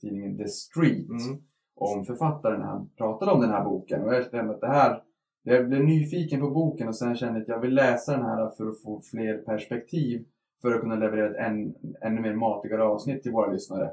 [0.00, 1.08] tidningen The Street.
[1.08, 1.42] Mm.
[1.74, 2.62] Om författaren.
[2.62, 4.02] Han pratade om den här boken.
[4.02, 5.02] Och jag kände att det här
[5.42, 8.50] jag blev nyfiken på boken och sen kände jag att jag vill läsa den här
[8.56, 10.24] för att få fler perspektiv.
[10.62, 13.90] För att kunna leverera ett än, ännu mer matigare avsnitt till våra lyssnare.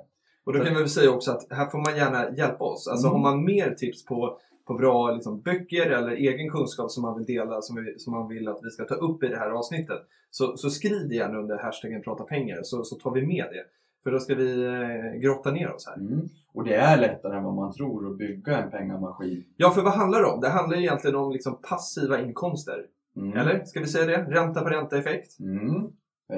[0.48, 2.88] Och då kan vi väl säga också att här får man gärna hjälpa oss.
[2.88, 3.22] Alltså Mm.
[3.22, 7.26] har man mer tips på, på bra liksom, böcker eller egen kunskap som man vill
[7.26, 10.02] dela, som, vi, som man vill att vi ska ta upp i det här avsnittet.
[10.32, 13.64] Så, så skriv det gärna under hashtaggen prata pengar så, så tar vi med det.
[14.04, 15.96] För då ska vi eh, grotta ner oss här.
[15.96, 16.22] Mm.
[16.54, 19.44] Och det är lättare än vad man tror att bygga en pengamaskin.
[19.58, 20.42] Ja, för vad handlar det om?
[20.42, 22.86] Det handlar egentligen om liksom passiva inkomster.
[23.18, 23.38] Mm.
[23.38, 24.32] Eller ska vi säga det?
[24.36, 25.40] Ränta på ränta-effekt.
[25.40, 25.92] Mm.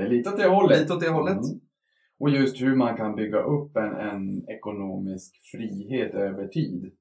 [0.10, 0.80] Lite åt det hållet.
[0.80, 1.38] Lite åt det hållet.
[1.38, 1.60] Mm.
[2.20, 6.92] Och just hur man kan bygga upp en, en ekonomisk frihet över tid.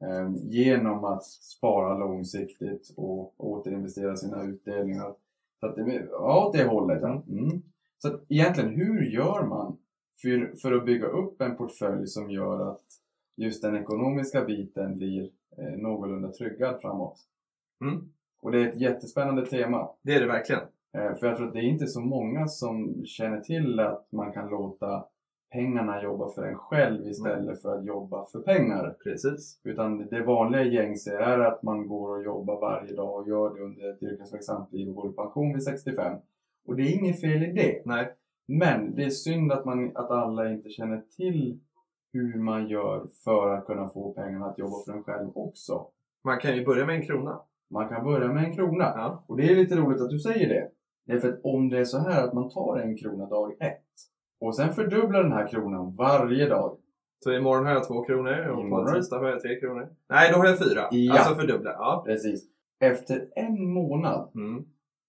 [0.00, 5.14] Eh, genom att spara långsiktigt och återinvestera sina utdelningar.
[5.60, 6.98] Så att det, ja, åt det hållet.
[7.02, 7.22] Ja.
[7.28, 7.62] Mm.
[7.98, 9.76] Så att egentligen, hur gör man
[10.22, 12.84] för, för att bygga upp en portfölj som gör att
[13.36, 17.18] just den ekonomiska biten blir eh, någorlunda tryggad framåt?
[17.80, 18.12] Mm.
[18.42, 19.88] Och det är ett jättespännande tema.
[20.02, 20.62] Det är det verkligen.
[20.94, 24.32] Eh, För jag tror att det är inte så många som känner till att man
[24.32, 25.04] kan låta
[25.52, 28.96] pengarna jobba för en själv istället för att jobba för pengar.
[29.04, 29.60] Precis.
[29.64, 33.64] Utan det vanliga gängse är att man går och jobbar varje dag och gör det
[33.64, 36.18] under ett yrkesverksamt liv och går i pension vid 65.
[36.66, 37.82] Och det är inget fel i det.
[37.84, 38.14] Nej.
[38.48, 41.60] Men det är synd att, man, att alla inte känner till
[42.12, 45.86] hur man gör för att kunna få pengarna att jobba för en själv också.
[46.24, 47.40] Man kan ju börja med en krona.
[47.70, 48.84] Man kan börja med en krona.
[48.84, 49.24] Ja.
[49.26, 50.68] Och det är lite roligt att du säger det.
[51.06, 53.80] Därför att om det är så här att man tar en krona dag ett
[54.40, 56.76] och sen fördubblar den här kronan varje dag.
[57.24, 58.94] Så imorgon har jag två kronor och på Imorgon.
[58.94, 59.88] tisdag har jag tre kronor.
[60.10, 60.88] Nej, då har jag fyra.
[60.90, 61.12] Ja.
[61.18, 61.70] Alltså fördubbla.
[61.70, 62.02] Ja.
[62.06, 62.44] Precis.
[62.80, 64.30] Efter en månad.
[64.34, 64.64] Mm.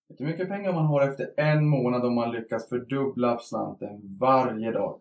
[0.09, 4.17] Vet du hur mycket pengar man har efter en månad om man lyckas fördubbla slanten
[4.19, 4.99] varje dag?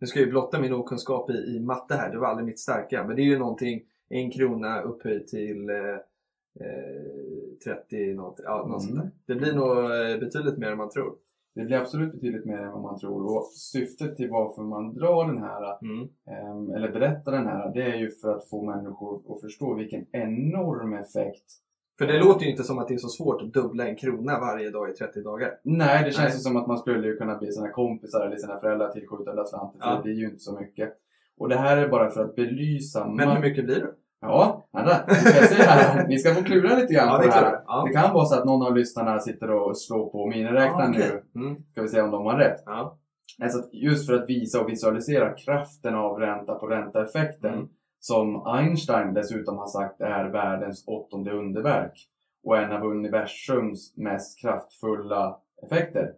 [0.00, 2.10] Nu ska jag ju blotta min okunskap i, i matte här.
[2.10, 3.04] Det var aldrig mitt starka.
[3.06, 5.76] Men det är ju någonting, en krona upphöjt till eh,
[7.64, 8.96] 30 något, ja, något Mm.
[8.96, 9.14] sånt.
[9.26, 11.14] Det blir nog eh, betydligt mer än man tror.
[11.54, 13.36] Det blir absolut betydligt mer än vad man tror.
[13.36, 16.08] Och syftet till varför man drar den här, Mm.
[16.30, 20.06] ehm, eller berättar den här, det är ju för att få människor att förstå vilken
[20.12, 21.44] enorm effekt
[21.98, 24.40] För det låter ju inte som att det är så svårt att dubbla en krona
[24.40, 25.50] varje dag i 30 dagar.
[25.64, 28.88] Nej, det känns ju som att man skulle kunna bli sina kompisar eller sina föräldrar
[28.92, 29.80] tillskjuta den slanten.
[29.80, 29.96] För Ja.
[29.96, 30.92] det blir ju inte så mycket.
[31.38, 33.08] Och det här är bara för att belysa...
[33.08, 33.90] Men hur mycket blir det?
[34.20, 34.66] Ja.
[35.08, 36.06] Vi ska se här.
[36.08, 37.62] Ni ska få klura lite grann Ja, på det det är här.
[37.66, 37.84] Ja.
[37.86, 41.22] Det kan vara så att någon av lyssnarna sitter och slår på miniräknaren Ja, okej.
[41.34, 41.40] nu.
[41.40, 41.56] Mm.
[41.72, 42.62] Ska vi se om de har rätt.
[42.66, 42.96] Ja.
[43.42, 47.54] Alltså just för att visa och visualisera kraften av ränta på ränta-effekten.
[47.54, 47.68] Mm.
[48.00, 51.92] Som Einstein dessutom har sagt är världens åttonde underverk.
[52.44, 56.10] Och en av universums mest kraftfulla effekter.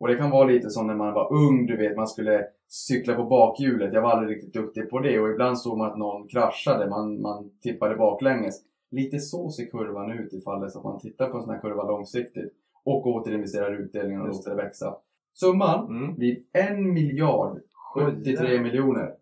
[0.00, 3.14] Och det kan vara lite som när man var ung, du vet, man skulle cykla
[3.14, 3.92] på bakhjulet.
[3.92, 7.20] Jag var aldrig riktigt duktig på det och ibland såg man att någon kraschade, man,
[7.20, 8.62] man tippade baklänges.
[8.90, 11.54] Lite så ser kurvan ut ifall det är så att man tittar på en sån
[11.54, 12.52] här kurva långsiktigt
[12.84, 14.94] och återinvesterar utdelningen och låter det växa.
[15.34, 16.14] Summan Mm.
[16.14, 17.60] blir en miljard
[17.94, 19.14] 73 Oj, miljoner.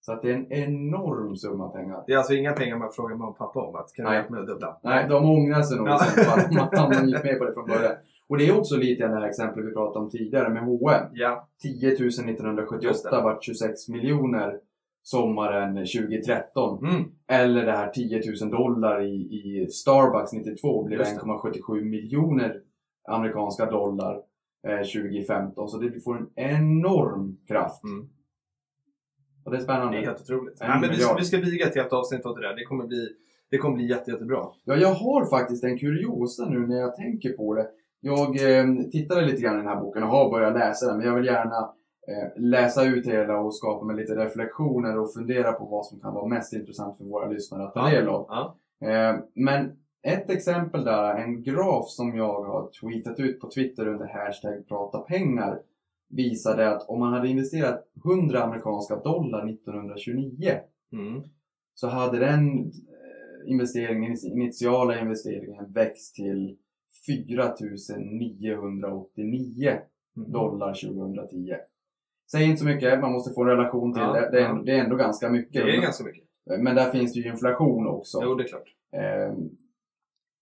[0.00, 2.04] Så att det är en enorm summa pengar.
[2.06, 4.30] Det är alltså inga pengar man frågar mamma och pappa om att kan du hjälpa
[4.32, 4.76] mig att dubbla?
[4.82, 5.94] Nej, de ångrar sig nog Ja.
[5.94, 7.92] i så fall att man gick med på det från början.
[8.34, 11.06] Och det är också lite det här exemplet vi pratade om tidigare med H&M.
[11.12, 11.48] Ja.
[11.62, 13.22] 10 000 Just 1978 det.
[13.22, 14.58] vart 26 miljoner
[15.02, 16.86] sommaren 2013.
[16.86, 17.04] Mm.
[17.28, 21.20] Eller det här 10 000 dollar i, i Starbucks 92 blev Just det.
[21.22, 22.60] 1,77 miljoner
[23.08, 24.20] amerikanska dollar
[24.68, 25.68] eh, 2015.
[25.68, 27.84] Så det får en enorm kraft.
[27.84, 28.08] Mm.
[29.44, 29.98] Och det är Det spännande.
[29.98, 30.60] är helt otroligt.
[30.60, 32.56] Nej, men vi, ska, vi ska viga ett helt avsnitt av det där.
[32.56, 33.08] Det kommer bli,
[33.50, 34.46] det kommer bli jätte, jättebra.
[34.64, 37.66] Ja, jag har faktiskt en kuriosa nu när jag tänker på det.
[38.04, 41.06] Jag eh, tittade lite grann i den här boken och har börjat läsa den, men
[41.06, 41.58] jag vill gärna
[42.08, 46.14] eh, läsa ut hela och skapa mig lite reflektioner och fundera på vad som kan
[46.14, 48.26] vara mest intressant för våra lyssnare att ta del av.
[48.28, 48.56] Ja.
[48.88, 54.06] Eh, men ett exempel där, en graf som jag har tweetat ut på Twitter under
[54.06, 55.58] hashtag prata pengar
[56.10, 60.58] visade att om man hade investerat 100 amerikanska dollar 1929
[60.92, 61.22] Mm.
[61.74, 66.56] så hade den eh, investeringen, initiala investeringen växt till
[67.06, 69.78] 4989
[70.16, 70.32] Mm.
[70.32, 71.54] dollar 2010.
[72.30, 74.30] Säger inte så mycket, man måste få en relation till Ja, det.
[74.30, 74.62] Det är, ja.
[74.66, 75.52] det är ändå ganska mycket.
[75.66, 76.24] Det är ganska mycket.
[76.60, 78.20] Men där finns det ju inflation också.
[78.22, 78.74] Jo, det är klart.
[78.92, 79.50] Ehm,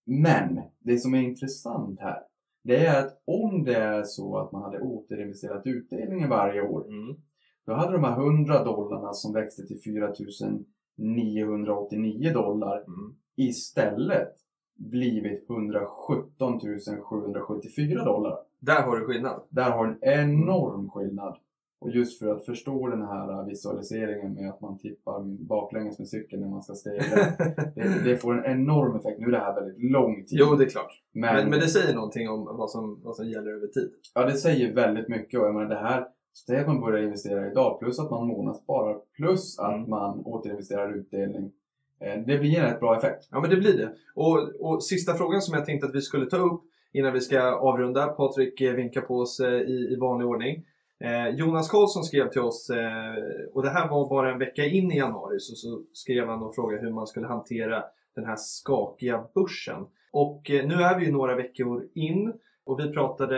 [0.05, 2.19] Men det som är intressant här,
[2.63, 7.15] det är att om det är så att man hade återinvesterat utdelningen varje år, Mm.
[7.65, 13.15] då hade de här 100 dollarna som växte till 4989 dollar Mm.
[13.35, 14.33] istället
[14.75, 16.59] blivit 117
[17.03, 18.37] 774 dollar.
[18.59, 19.41] Där har du skillnad.
[19.49, 21.37] Där har en enorm skillnad.
[21.81, 26.41] Och just för att förstå den här visualiseringen med att man tippar baklänges med cykeln
[26.41, 27.01] när man ska stega.
[27.75, 29.19] Det, det får en enorm effekt.
[29.19, 30.39] Nu är det här väldigt lång tid.
[30.39, 31.01] Jo, det är klart.
[31.13, 33.91] men, Men, men det säger någonting om vad som, vad som gäller över tid.
[34.15, 35.39] ja, det säger väldigt mycket.
[35.39, 36.07] Och jag menar, det här,
[36.47, 39.89] det att man börjar investera idag, plus att man månadssparar, plus att Mm.
[39.89, 41.51] man återinvesterar utdelning.
[42.03, 43.27] Eh, det blir en rätt bra effekt.
[43.31, 43.93] Ja, men det blir det.
[44.15, 46.63] Och, och sista frågan som jag tänkte att vi skulle ta upp
[46.93, 48.07] innan vi ska avrunda.
[48.07, 50.65] Patrik eh, vinkar på oss eh, i, i vanlig ordning.
[51.03, 54.91] Eh, Jonas Karlsson skrev till oss, eh, och det här var bara en vecka in
[54.91, 57.83] i januari, så, så skrev han och frågade hur man skulle hantera
[58.15, 59.85] den här skakiga börsen.
[60.11, 62.33] Och eh, nu är vi ju några veckor in
[62.65, 63.37] och vi pratade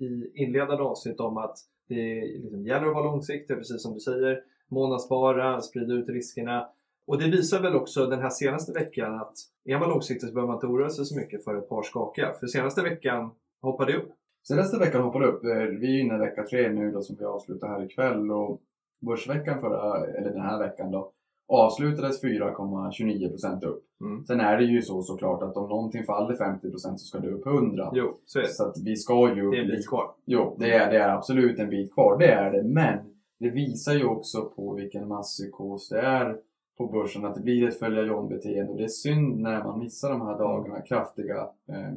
[0.00, 1.56] i inledande avsnitt om att
[1.88, 4.40] det liksom gäller att vara långsiktig, precis som du säger.
[4.68, 6.68] Månadsspara, sprida ut riskerna.
[7.06, 9.32] Och det visar väl också den här senaste veckan att
[9.64, 12.32] är man långsiktig så behöver man inte oroa sig så mycket för ett par skakiga.
[12.32, 13.30] För senaste veckan
[13.62, 14.08] hoppade det upp.
[14.48, 15.44] Senaste veckan hoppade upp.
[15.44, 18.60] Eh, Vi är inne i vecka tre nu då som vi avslutar här ikväll och
[19.06, 21.10] börsveckan förra, eller den här veckan då,
[21.48, 23.84] avslutades 4,29% upp.
[24.00, 24.24] Mm.
[24.24, 27.46] Sen är det ju så såklart att om någonting faller 50% så ska det upp
[27.46, 27.90] 100.
[27.94, 28.48] Jo, så är det.
[28.48, 30.10] Så att vi ska ju Det är en bit kvar.
[30.24, 32.62] Jo, det är, det är absolut en bit kvar, det är det.
[32.62, 32.98] Men
[33.40, 36.36] det visar ju också på vilken masspsykos det är
[36.76, 38.72] på börsen, att det blir ett följa John-beteende.
[38.72, 41.92] Och det är synd när man missar de här dagarna, kraftiga eh,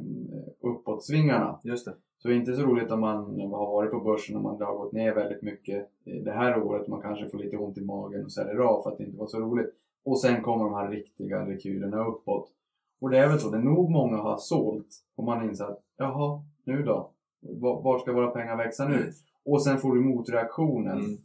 [0.60, 1.58] uppåtsvingarna.
[1.64, 1.94] Just det.
[2.18, 4.76] Så det är inte så roligt om man har varit på börsen och man har
[4.76, 6.88] gått ner väldigt mycket det här året.
[6.88, 9.26] Man kanske får lite ont i magen och säljer av för att det inte var
[9.26, 9.74] så roligt.
[10.04, 12.48] Och sen kommer de här riktiga rekylerna uppåt.
[13.00, 14.86] Och det är väl så, det är nog många har sålt
[15.16, 17.10] och man inser att jaha, nu då?
[17.40, 19.12] Var var ska våra pengar växa nu?
[19.44, 20.98] Och sen får du motreaktionen.
[20.98, 21.16] Mm.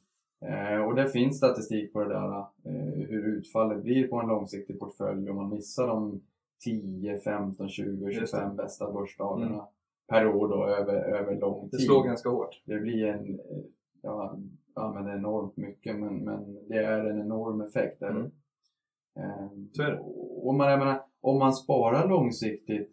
[0.47, 4.79] Eh, och det finns statistik på det där, eh, hur utfallet blir på en långsiktig
[4.79, 6.21] portfölj om man missar de
[6.63, 9.67] 10, 15, 20, Just 25 bästa börsdagarna
[10.09, 11.85] per år då över, över lång Det tid.
[11.85, 12.61] slår ganska hårt.
[12.65, 13.63] Det blir en, eh,
[14.01, 14.37] ja,
[14.73, 17.99] använder enormt mycket men, men det är en enorm effekt.
[17.99, 18.07] Det.
[18.07, 18.31] Mm.
[19.17, 19.99] Eh, Så är det.
[20.43, 22.91] Och man, menar, om man sparar långsiktigt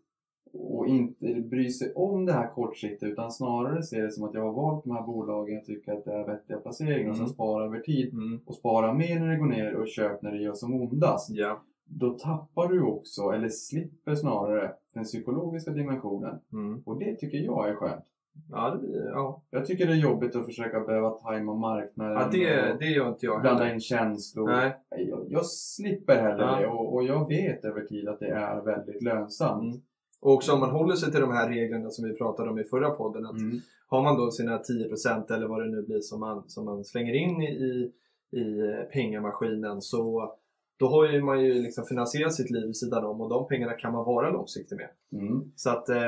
[0.52, 4.42] och inte bryr sig om det här kortsiktigt utan snarare ser det som att jag
[4.42, 7.34] har valt de här bolagen, jag tycker att det är vettiga placeringar och sen Mm.
[7.34, 8.40] spara över tid Mm.
[8.46, 11.30] och spara mer när det går ner och köp när det gör som ondast.
[11.30, 11.62] Ja.
[11.84, 16.38] Då tappar du också, eller slipper snarare, den psykologiska dimensionen.
[16.52, 16.82] Mm.
[16.86, 18.04] Och det tycker jag är skönt.
[18.50, 19.42] Ja, det ja.
[19.50, 23.26] Jag tycker det är jobbigt att försöka behöva tajma marknaden ja det, det gör inte
[23.26, 23.74] jag blanda heller.
[23.74, 24.46] in känslor.
[24.48, 24.72] Nej.
[25.08, 26.60] Jag, jag slipper hellre Ja.
[26.60, 29.62] det och, och jag vet över tid att det är väldigt lönsamt.
[29.62, 29.80] Mm.
[30.20, 32.64] Och också om man håller sig till de här reglerna som vi pratade om i
[32.64, 33.26] förra podden.
[33.26, 33.60] Att Mm.
[33.88, 37.14] Har man då sina 10% eller vad det nu blir som man, som man slänger
[37.14, 37.92] in i,
[38.32, 40.32] i pengamaskinen så
[40.80, 43.72] då har ju man ju liksom finansierat sitt liv vid sidan om och de pengarna
[43.72, 44.88] kan man vara långsiktig med.
[45.22, 45.52] Mm.
[45.56, 45.98] Så att, eh,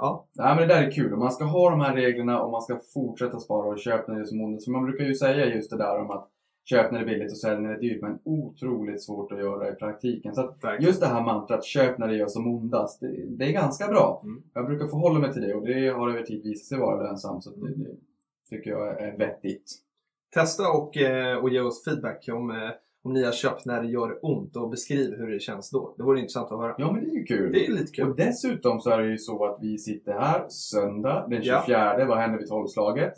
[0.00, 0.26] ja.
[0.32, 1.16] Nej, men det där är kul.
[1.16, 4.58] Man ska ha de här reglerna och man ska fortsätta spara och köpa är som.
[4.64, 6.28] För man brukar ju säga just det där om att
[6.68, 8.02] köp när det är billigt och sälj när det är dyrt.
[8.02, 10.34] Men otroligt svårt att göra i praktiken.
[10.34, 13.00] Så just det här mantrat, köp när det gör som ondast.
[13.00, 14.20] Det, det är ganska bra.
[14.24, 14.42] Mm.
[14.54, 17.44] Jag brukar förhålla mig till det och det har över tid visat sig vara lönsamt.
[17.44, 17.96] Så det, det
[18.50, 19.72] tycker jag är vettigt.
[20.34, 22.70] Testa och, eh, och ge oss feedback om, eh,
[23.02, 25.94] om ni har köpt när det gör ont och beskriv hur det känns då.
[25.96, 26.74] Det vore intressant att höra.
[26.78, 27.52] Ja, men det är ju kul.
[27.52, 28.08] Det är lite kul.
[28.08, 31.62] Och dessutom så är det ju så att vi sitter här söndag den 24.
[31.98, 32.06] Ja.
[32.06, 33.14] Vad händer vid tolvslaget?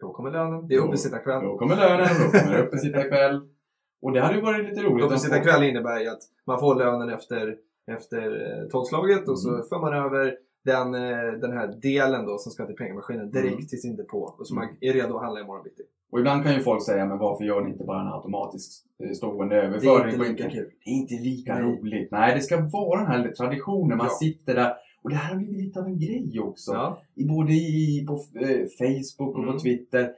[0.00, 0.68] Då kommer lönen.
[0.68, 1.42] Det är uppesittarkväll.
[1.44, 3.40] Då kommer lönen, då kommer det uppesittarkväll.
[4.02, 5.04] Och det hade ju varit lite roligt.
[5.06, 7.56] Uppesittarkväll innebär ju att man får lönen efter,
[7.96, 8.22] efter
[8.62, 9.62] eh, tolvslaget och så Mm.
[9.68, 10.34] för man över
[10.64, 13.66] den, eh, den här delen då som ska till pengamaskinen direkt Mm.
[13.66, 14.76] till sin depå och man Mm.
[14.80, 15.82] är redo att handla imorgon bitti.
[16.12, 18.70] Och ibland kan ju folk säga, men varför gör ni inte bara en automatisk
[19.04, 20.20] eh, stående Det överföring?
[20.20, 20.70] är inte lika kul.
[20.84, 21.62] Det är inte lika Nej.
[21.62, 22.10] roligt.
[22.10, 23.96] Nej, det ska vara den här traditionen.
[23.98, 24.16] Man Ja.
[24.20, 24.74] sitter där.
[25.02, 26.72] Och det här har blivit lite av en grej också.
[26.72, 27.02] Ja.
[27.14, 29.52] I, både i, på eh, Facebook och Mm.
[29.54, 30.10] på Twitter.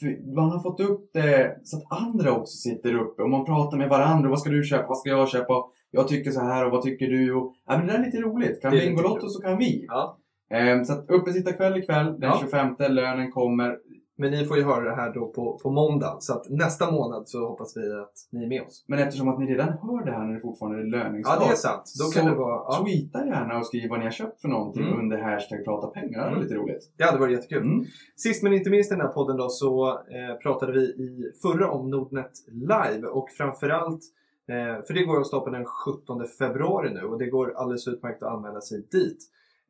[0.00, 3.78] För man har fått upp det så att andra också sitter uppe och man pratar
[3.78, 4.28] med varandra.
[4.30, 4.86] Vad ska du köpa?
[4.88, 5.54] Vad ska jag köpa?
[5.90, 7.34] Jag tycker så här och vad tycker du?
[7.34, 8.62] Och, ja, men det där är lite roligt.
[8.62, 9.84] Kan Bingolotto så kan vi.
[9.88, 10.18] Ja.
[10.50, 12.38] Ehm, så att uppesittarkväll ikväll, den Ja.
[12.40, 12.74] 25.
[12.78, 13.78] Lönen kommer.
[14.20, 17.28] Men ni får ju höra det här då på, på måndag så att nästa månad
[17.28, 18.84] så hoppas vi att ni är med oss.
[18.88, 21.36] Men eftersom att ni redan hör det här när det fortfarande är löningsdag.
[21.40, 21.92] Ja, det är sant.
[21.98, 22.54] Då kan Så det vara...
[22.54, 24.98] Ja, Tweeta gärna och skriv vad ni har köpt för någonting Mm.
[24.98, 26.18] under hashtag prata pengar.
[26.18, 26.42] Det var Mm.
[26.42, 26.92] lite roligt.
[26.96, 27.62] det hade varit jättekul.
[27.62, 27.84] Mm.
[28.16, 31.70] Sist men inte minst i den här podden då så eh, pratade vi i förra
[31.70, 34.00] om Nordnet Live och framförallt
[34.48, 38.22] eh, för det går av stapeln den 17 februari nu och det går alldeles utmärkt
[38.22, 39.18] att anmäla sig dit.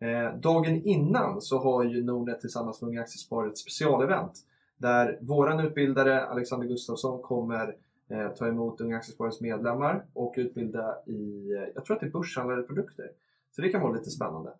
[0.00, 4.32] Eh, dagen innan så har ju Nordnet tillsammans med Unga Aktiesparare ett specialevent
[4.76, 7.76] där våran utbildare Alexander Gustafsson kommer
[8.10, 12.10] eh, ta emot Unga Aktiesparares medlemmar och utbilda i, eh, jag tror att det är
[12.10, 13.10] börshandlade produkter.
[13.50, 14.50] Så det kan vara lite spännande.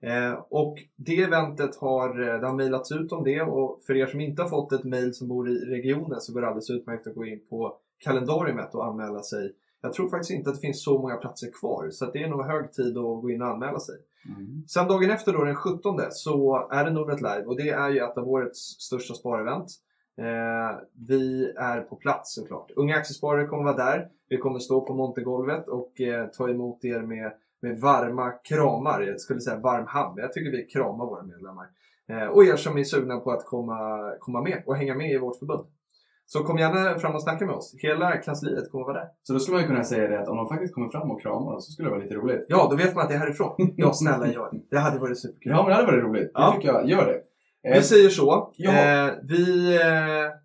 [0.00, 4.06] Eh, och det eventet har, eh, det har mejlats ut om det och för er
[4.06, 7.06] som inte har fått ett mejl som bor i regionen så går det alldeles utmärkt
[7.06, 9.52] att gå in på kalendariumet och anmäla sig.
[9.80, 12.28] Jag tror faktiskt inte att det finns så många platser kvar så att det är
[12.28, 13.96] nog hög tid att gå in och anmäla sig.
[14.28, 14.64] Mm.
[14.68, 17.98] Sen dagen efter då den 17 så är det Nordnet Live och det är ju
[17.98, 19.66] ett av årets största sparevent.
[20.18, 22.70] Eh, vi är på plats såklart.
[22.76, 24.08] Unga aktiesparare kommer vara där.
[24.28, 29.00] Vi kommer stå på montergolvet och eh, ta emot er med, med varma kramar.
[29.00, 31.66] Jag skulle säga varm hand, jag tycker vi kramar våra medlemmar.
[32.08, 35.18] Eh, och er som är sugna på att komma, komma med och hänga med i
[35.18, 35.66] vårt förbund.
[36.26, 37.74] Så kom gärna fram och snacka med oss.
[37.78, 39.08] Hela kansliet kommer vara där.
[39.22, 41.22] Så då skulle man ju kunna säga det att om de faktiskt kommer fram och
[41.22, 42.46] kramar oss så skulle det vara lite roligt.
[42.48, 43.54] Ja, då vet man att det är härifrån.
[43.76, 44.58] Ja, snälla gör det.
[44.70, 45.52] Det hade varit superkul.
[45.52, 46.30] Ja, men det hade varit roligt.
[46.34, 46.50] Ja.
[46.50, 46.88] Det tycker jag.
[46.88, 47.20] Gör det.
[47.70, 48.52] Eh, Vi säger så.
[48.56, 48.70] Ja.
[48.72, 49.80] Eh, vi eh,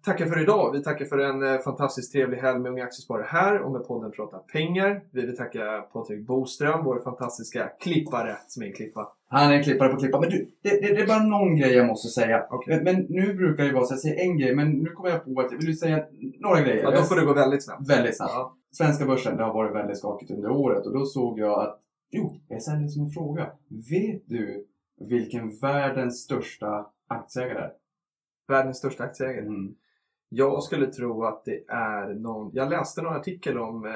[0.05, 0.71] tackar för idag.
[0.71, 4.11] Vi tackar för en eh, fantastiskt trevlig helg med Unga Aktiesparare här och med podden
[4.11, 5.01] Prata pengar.
[5.11, 9.07] Vi vill tacka Patrik Boström, vår fantastiska klippare som är en klippa.
[9.32, 10.19] Han är klippare på klippa.
[10.19, 12.45] Men du, det, det, det är bara någon grej jag måste säga.
[12.67, 15.09] Men, men nu brukar det vara så att jag säger en grej, men nu kommer
[15.09, 16.05] jag på att jag vill säga
[16.39, 16.84] några grejer.
[16.84, 17.89] Ja, då får det gå väldigt snabbt.
[17.89, 18.32] Väldigt snabbt.
[18.34, 18.55] Ja.
[18.71, 21.80] Svenska börsen, det har varit väldigt skakigt under året och då såg jag att,
[22.11, 23.51] jo, jag ställer som en fråga.
[23.89, 24.65] Vet du
[25.09, 27.71] vilken världens största aktieägare är?
[28.47, 29.45] Världens största aktieägare.
[29.45, 29.75] Mm.
[30.30, 32.51] Jag skulle tro att det är någon...
[32.53, 33.91] Jag läste någon artikel om eh,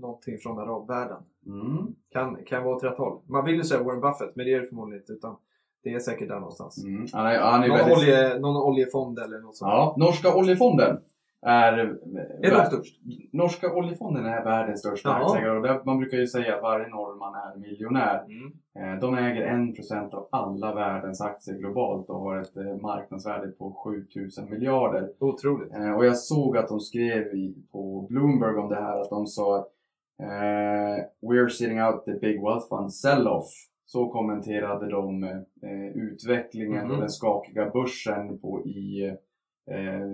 [0.00, 1.22] någonting från arabvärlden.
[1.46, 1.86] Mm.
[2.12, 3.20] Kan, kan vara åt rätt håll.
[3.26, 5.12] Man vill ju säga Warren Buffett, men det är det förmodligen inte.
[5.12, 5.36] Utan
[5.82, 6.84] det är säkert där någonstans.
[6.84, 7.06] Mm.
[7.12, 7.98] Han är, han är Någon, väldigt...
[7.98, 9.70] olje, någon oljefond eller något sånt.
[9.70, 10.98] Ja, Norska oljefonden
[11.46, 11.72] är...
[12.42, 13.00] Är de störst?
[13.32, 15.24] Norska oljefonden är världens största Jaha.
[15.26, 18.24] aktieägare och där, man brukar ju säga att varje norrman är miljonär.
[18.24, 18.52] Mm.
[18.94, 23.72] Eh, De äger 1% av alla världens aktier globalt och har ett eh, marknadsvärde på
[23.72, 25.12] 7000 miljarder.
[25.18, 25.72] Otroligt.
[25.74, 27.24] Eh, Och jag såg att de skrev
[27.72, 29.56] på Bloomberg om det här att de sa
[30.22, 33.48] eh, We're sitting out the big wealth fund sell-off.
[33.86, 36.90] Så kommenterade de eh, utvecklingen Mhm.
[36.90, 39.16] och den skakiga börsen på i
[39.70, 40.08] eh,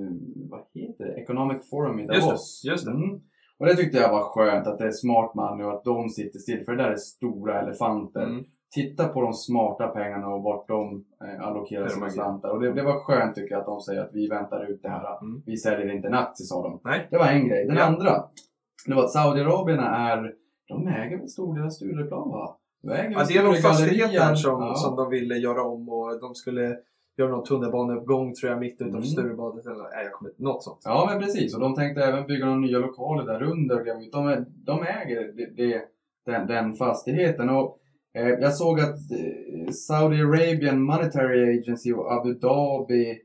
[0.51, 1.13] vad heter det?
[1.13, 2.63] Economic Forum i Just Davos.
[2.65, 2.91] det, just det.
[2.93, 3.21] Mm.
[3.59, 6.39] Och det tyckte jag var skönt att det är smart man och att de sitter
[6.39, 8.23] still för det där är stora elefanter.
[8.23, 8.45] Mm.
[8.75, 12.49] Titta på de smarta pengarna och vart de eh, allokerar sina slantar.
[12.51, 14.89] Och det, det var skönt tycker jag att de säger att vi väntar ut det
[14.89, 15.23] här.
[15.23, 15.43] Mm.
[15.47, 16.81] Vi säljer inte en aktie sa de.
[16.85, 17.07] Nej.
[17.11, 17.67] Det var en grej.
[17.67, 17.85] Den Ja.
[17.85, 18.25] andra,
[18.87, 20.33] det var att Saudiarabien är,
[20.69, 22.57] de äger väl stor del av Stureplan va?
[22.83, 23.61] De äger Ja, det är någon Sturegallerian.
[23.75, 24.75] fastighet där som, ja.
[24.75, 26.77] som de ville göra om och de skulle
[27.23, 29.05] göra någon tunnelbaneuppgång tror jag mitt utanför Mm.
[29.05, 29.67] Sturebadet.
[29.67, 30.81] Eller, nej, jag kommer inte, något sånt.
[30.85, 33.85] Ja men precis, och de tänkte även bygga några nya lokaler där under.
[33.85, 35.83] De, de äger det, det,
[36.27, 37.49] den, den fastigheten.
[37.51, 37.79] Och,
[38.15, 43.19] eh, jag såg att eh, Saudi Arabian Monetary Agency och Abu Dhabi,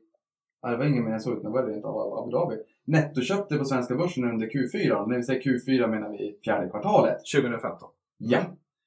[0.61, 2.55] ja, det var ingen mer jag såg, det var inte av Abu Dhabi,
[2.87, 5.07] nettoköpte på svenska börsen under Q4.
[5.07, 7.17] När vi säger Q4 menar vi fjärde kvartalet.
[7.35, 7.89] 2015.
[8.17, 8.39] Ja.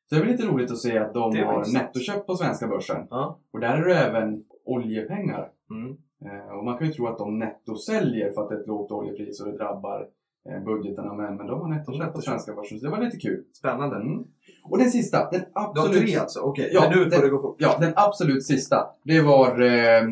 [0.08, 1.84] Så det är väl lite roligt att se att de har intressant.
[1.84, 3.06] nettoköpt på svenska börsen.
[3.10, 3.40] Ja.
[3.52, 5.48] Och där är det även oljepengar.
[5.70, 5.96] Mm.
[6.26, 8.92] Eh, och man kan ju tro att de nettosäljer för att det är ett lågt
[8.92, 10.06] oljepris och det drabbar
[10.50, 11.14] eh, budgeterna.
[11.14, 12.24] Men, men de har nettoköpt på Nettoköpt.
[12.24, 13.44] svenska börsen, så det var lite kul.
[13.58, 13.96] Spännande.
[13.96, 14.24] Mm.
[14.70, 16.00] Och den sista, den absolut...
[16.06, 16.40] tre alltså?
[16.40, 17.56] Okej, Ja, men nu får det- det gå fort.
[17.58, 18.76] Ja, den absolut sista.
[19.04, 19.60] Det var...
[19.60, 20.02] Eh,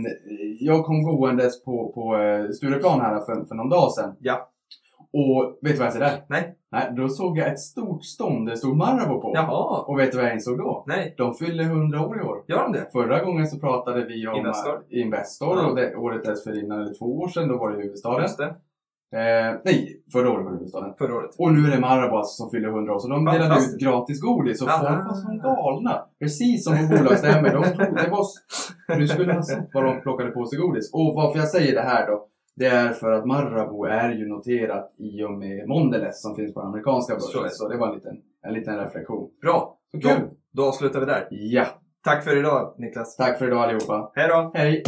[0.61, 4.17] jag kom gåendes på, på eh, Stureplan här för, för någon dag sedan.
[4.21, 4.51] Ja.
[5.15, 6.25] Och vet du vad jag ser där?
[6.29, 6.55] Nej.
[6.73, 9.33] Nej, då såg jag ett stort stånd det stod Marabou på.
[9.35, 9.85] Jaha.
[9.89, 10.85] Och vet du vad jag insåg då?
[10.87, 12.45] Nej, De fyller 100 år i år.
[12.49, 12.87] gör de det?
[12.93, 14.75] Förra gången så pratade vi om Investor.
[14.75, 15.67] eh, Investor Ja.
[15.71, 18.23] och det, året dessförinnan, eller två år sedan, då var det huvudstaden.
[18.23, 18.55] Just det.
[19.21, 20.95] Eh, nej, förra året var det huvudstaden.
[20.99, 21.31] Förra året.
[21.39, 24.21] Och nu är det Marabou alltså som fyller 100 år, så de delade ut gratis
[24.21, 24.79] godis och Ah.
[24.79, 26.05] folk var som galna.
[26.21, 27.49] Precis som på bolagsstämmor.
[27.49, 28.25] De tog, det var,
[28.99, 30.91] du skulle ha sett vad de plockade på sig godis.
[30.93, 34.95] Och varför jag säger det här då, det är för att Marabou är ju noterat
[34.99, 37.43] i och med Mondelez som finns på den amerikanska Så börsen.
[37.43, 37.51] det.
[37.51, 39.31] Så det var en liten, en liten reflektion.
[39.43, 39.79] Bra.
[39.91, 40.29] Så Då, kul!
[40.53, 41.29] då avslutar vi där.
[41.31, 41.67] Ja,
[42.05, 43.17] Tack för idag Niklas.
[43.17, 44.11] tack för idag allihopa.
[44.15, 44.51] Hej då!
[44.55, 44.83] Hej!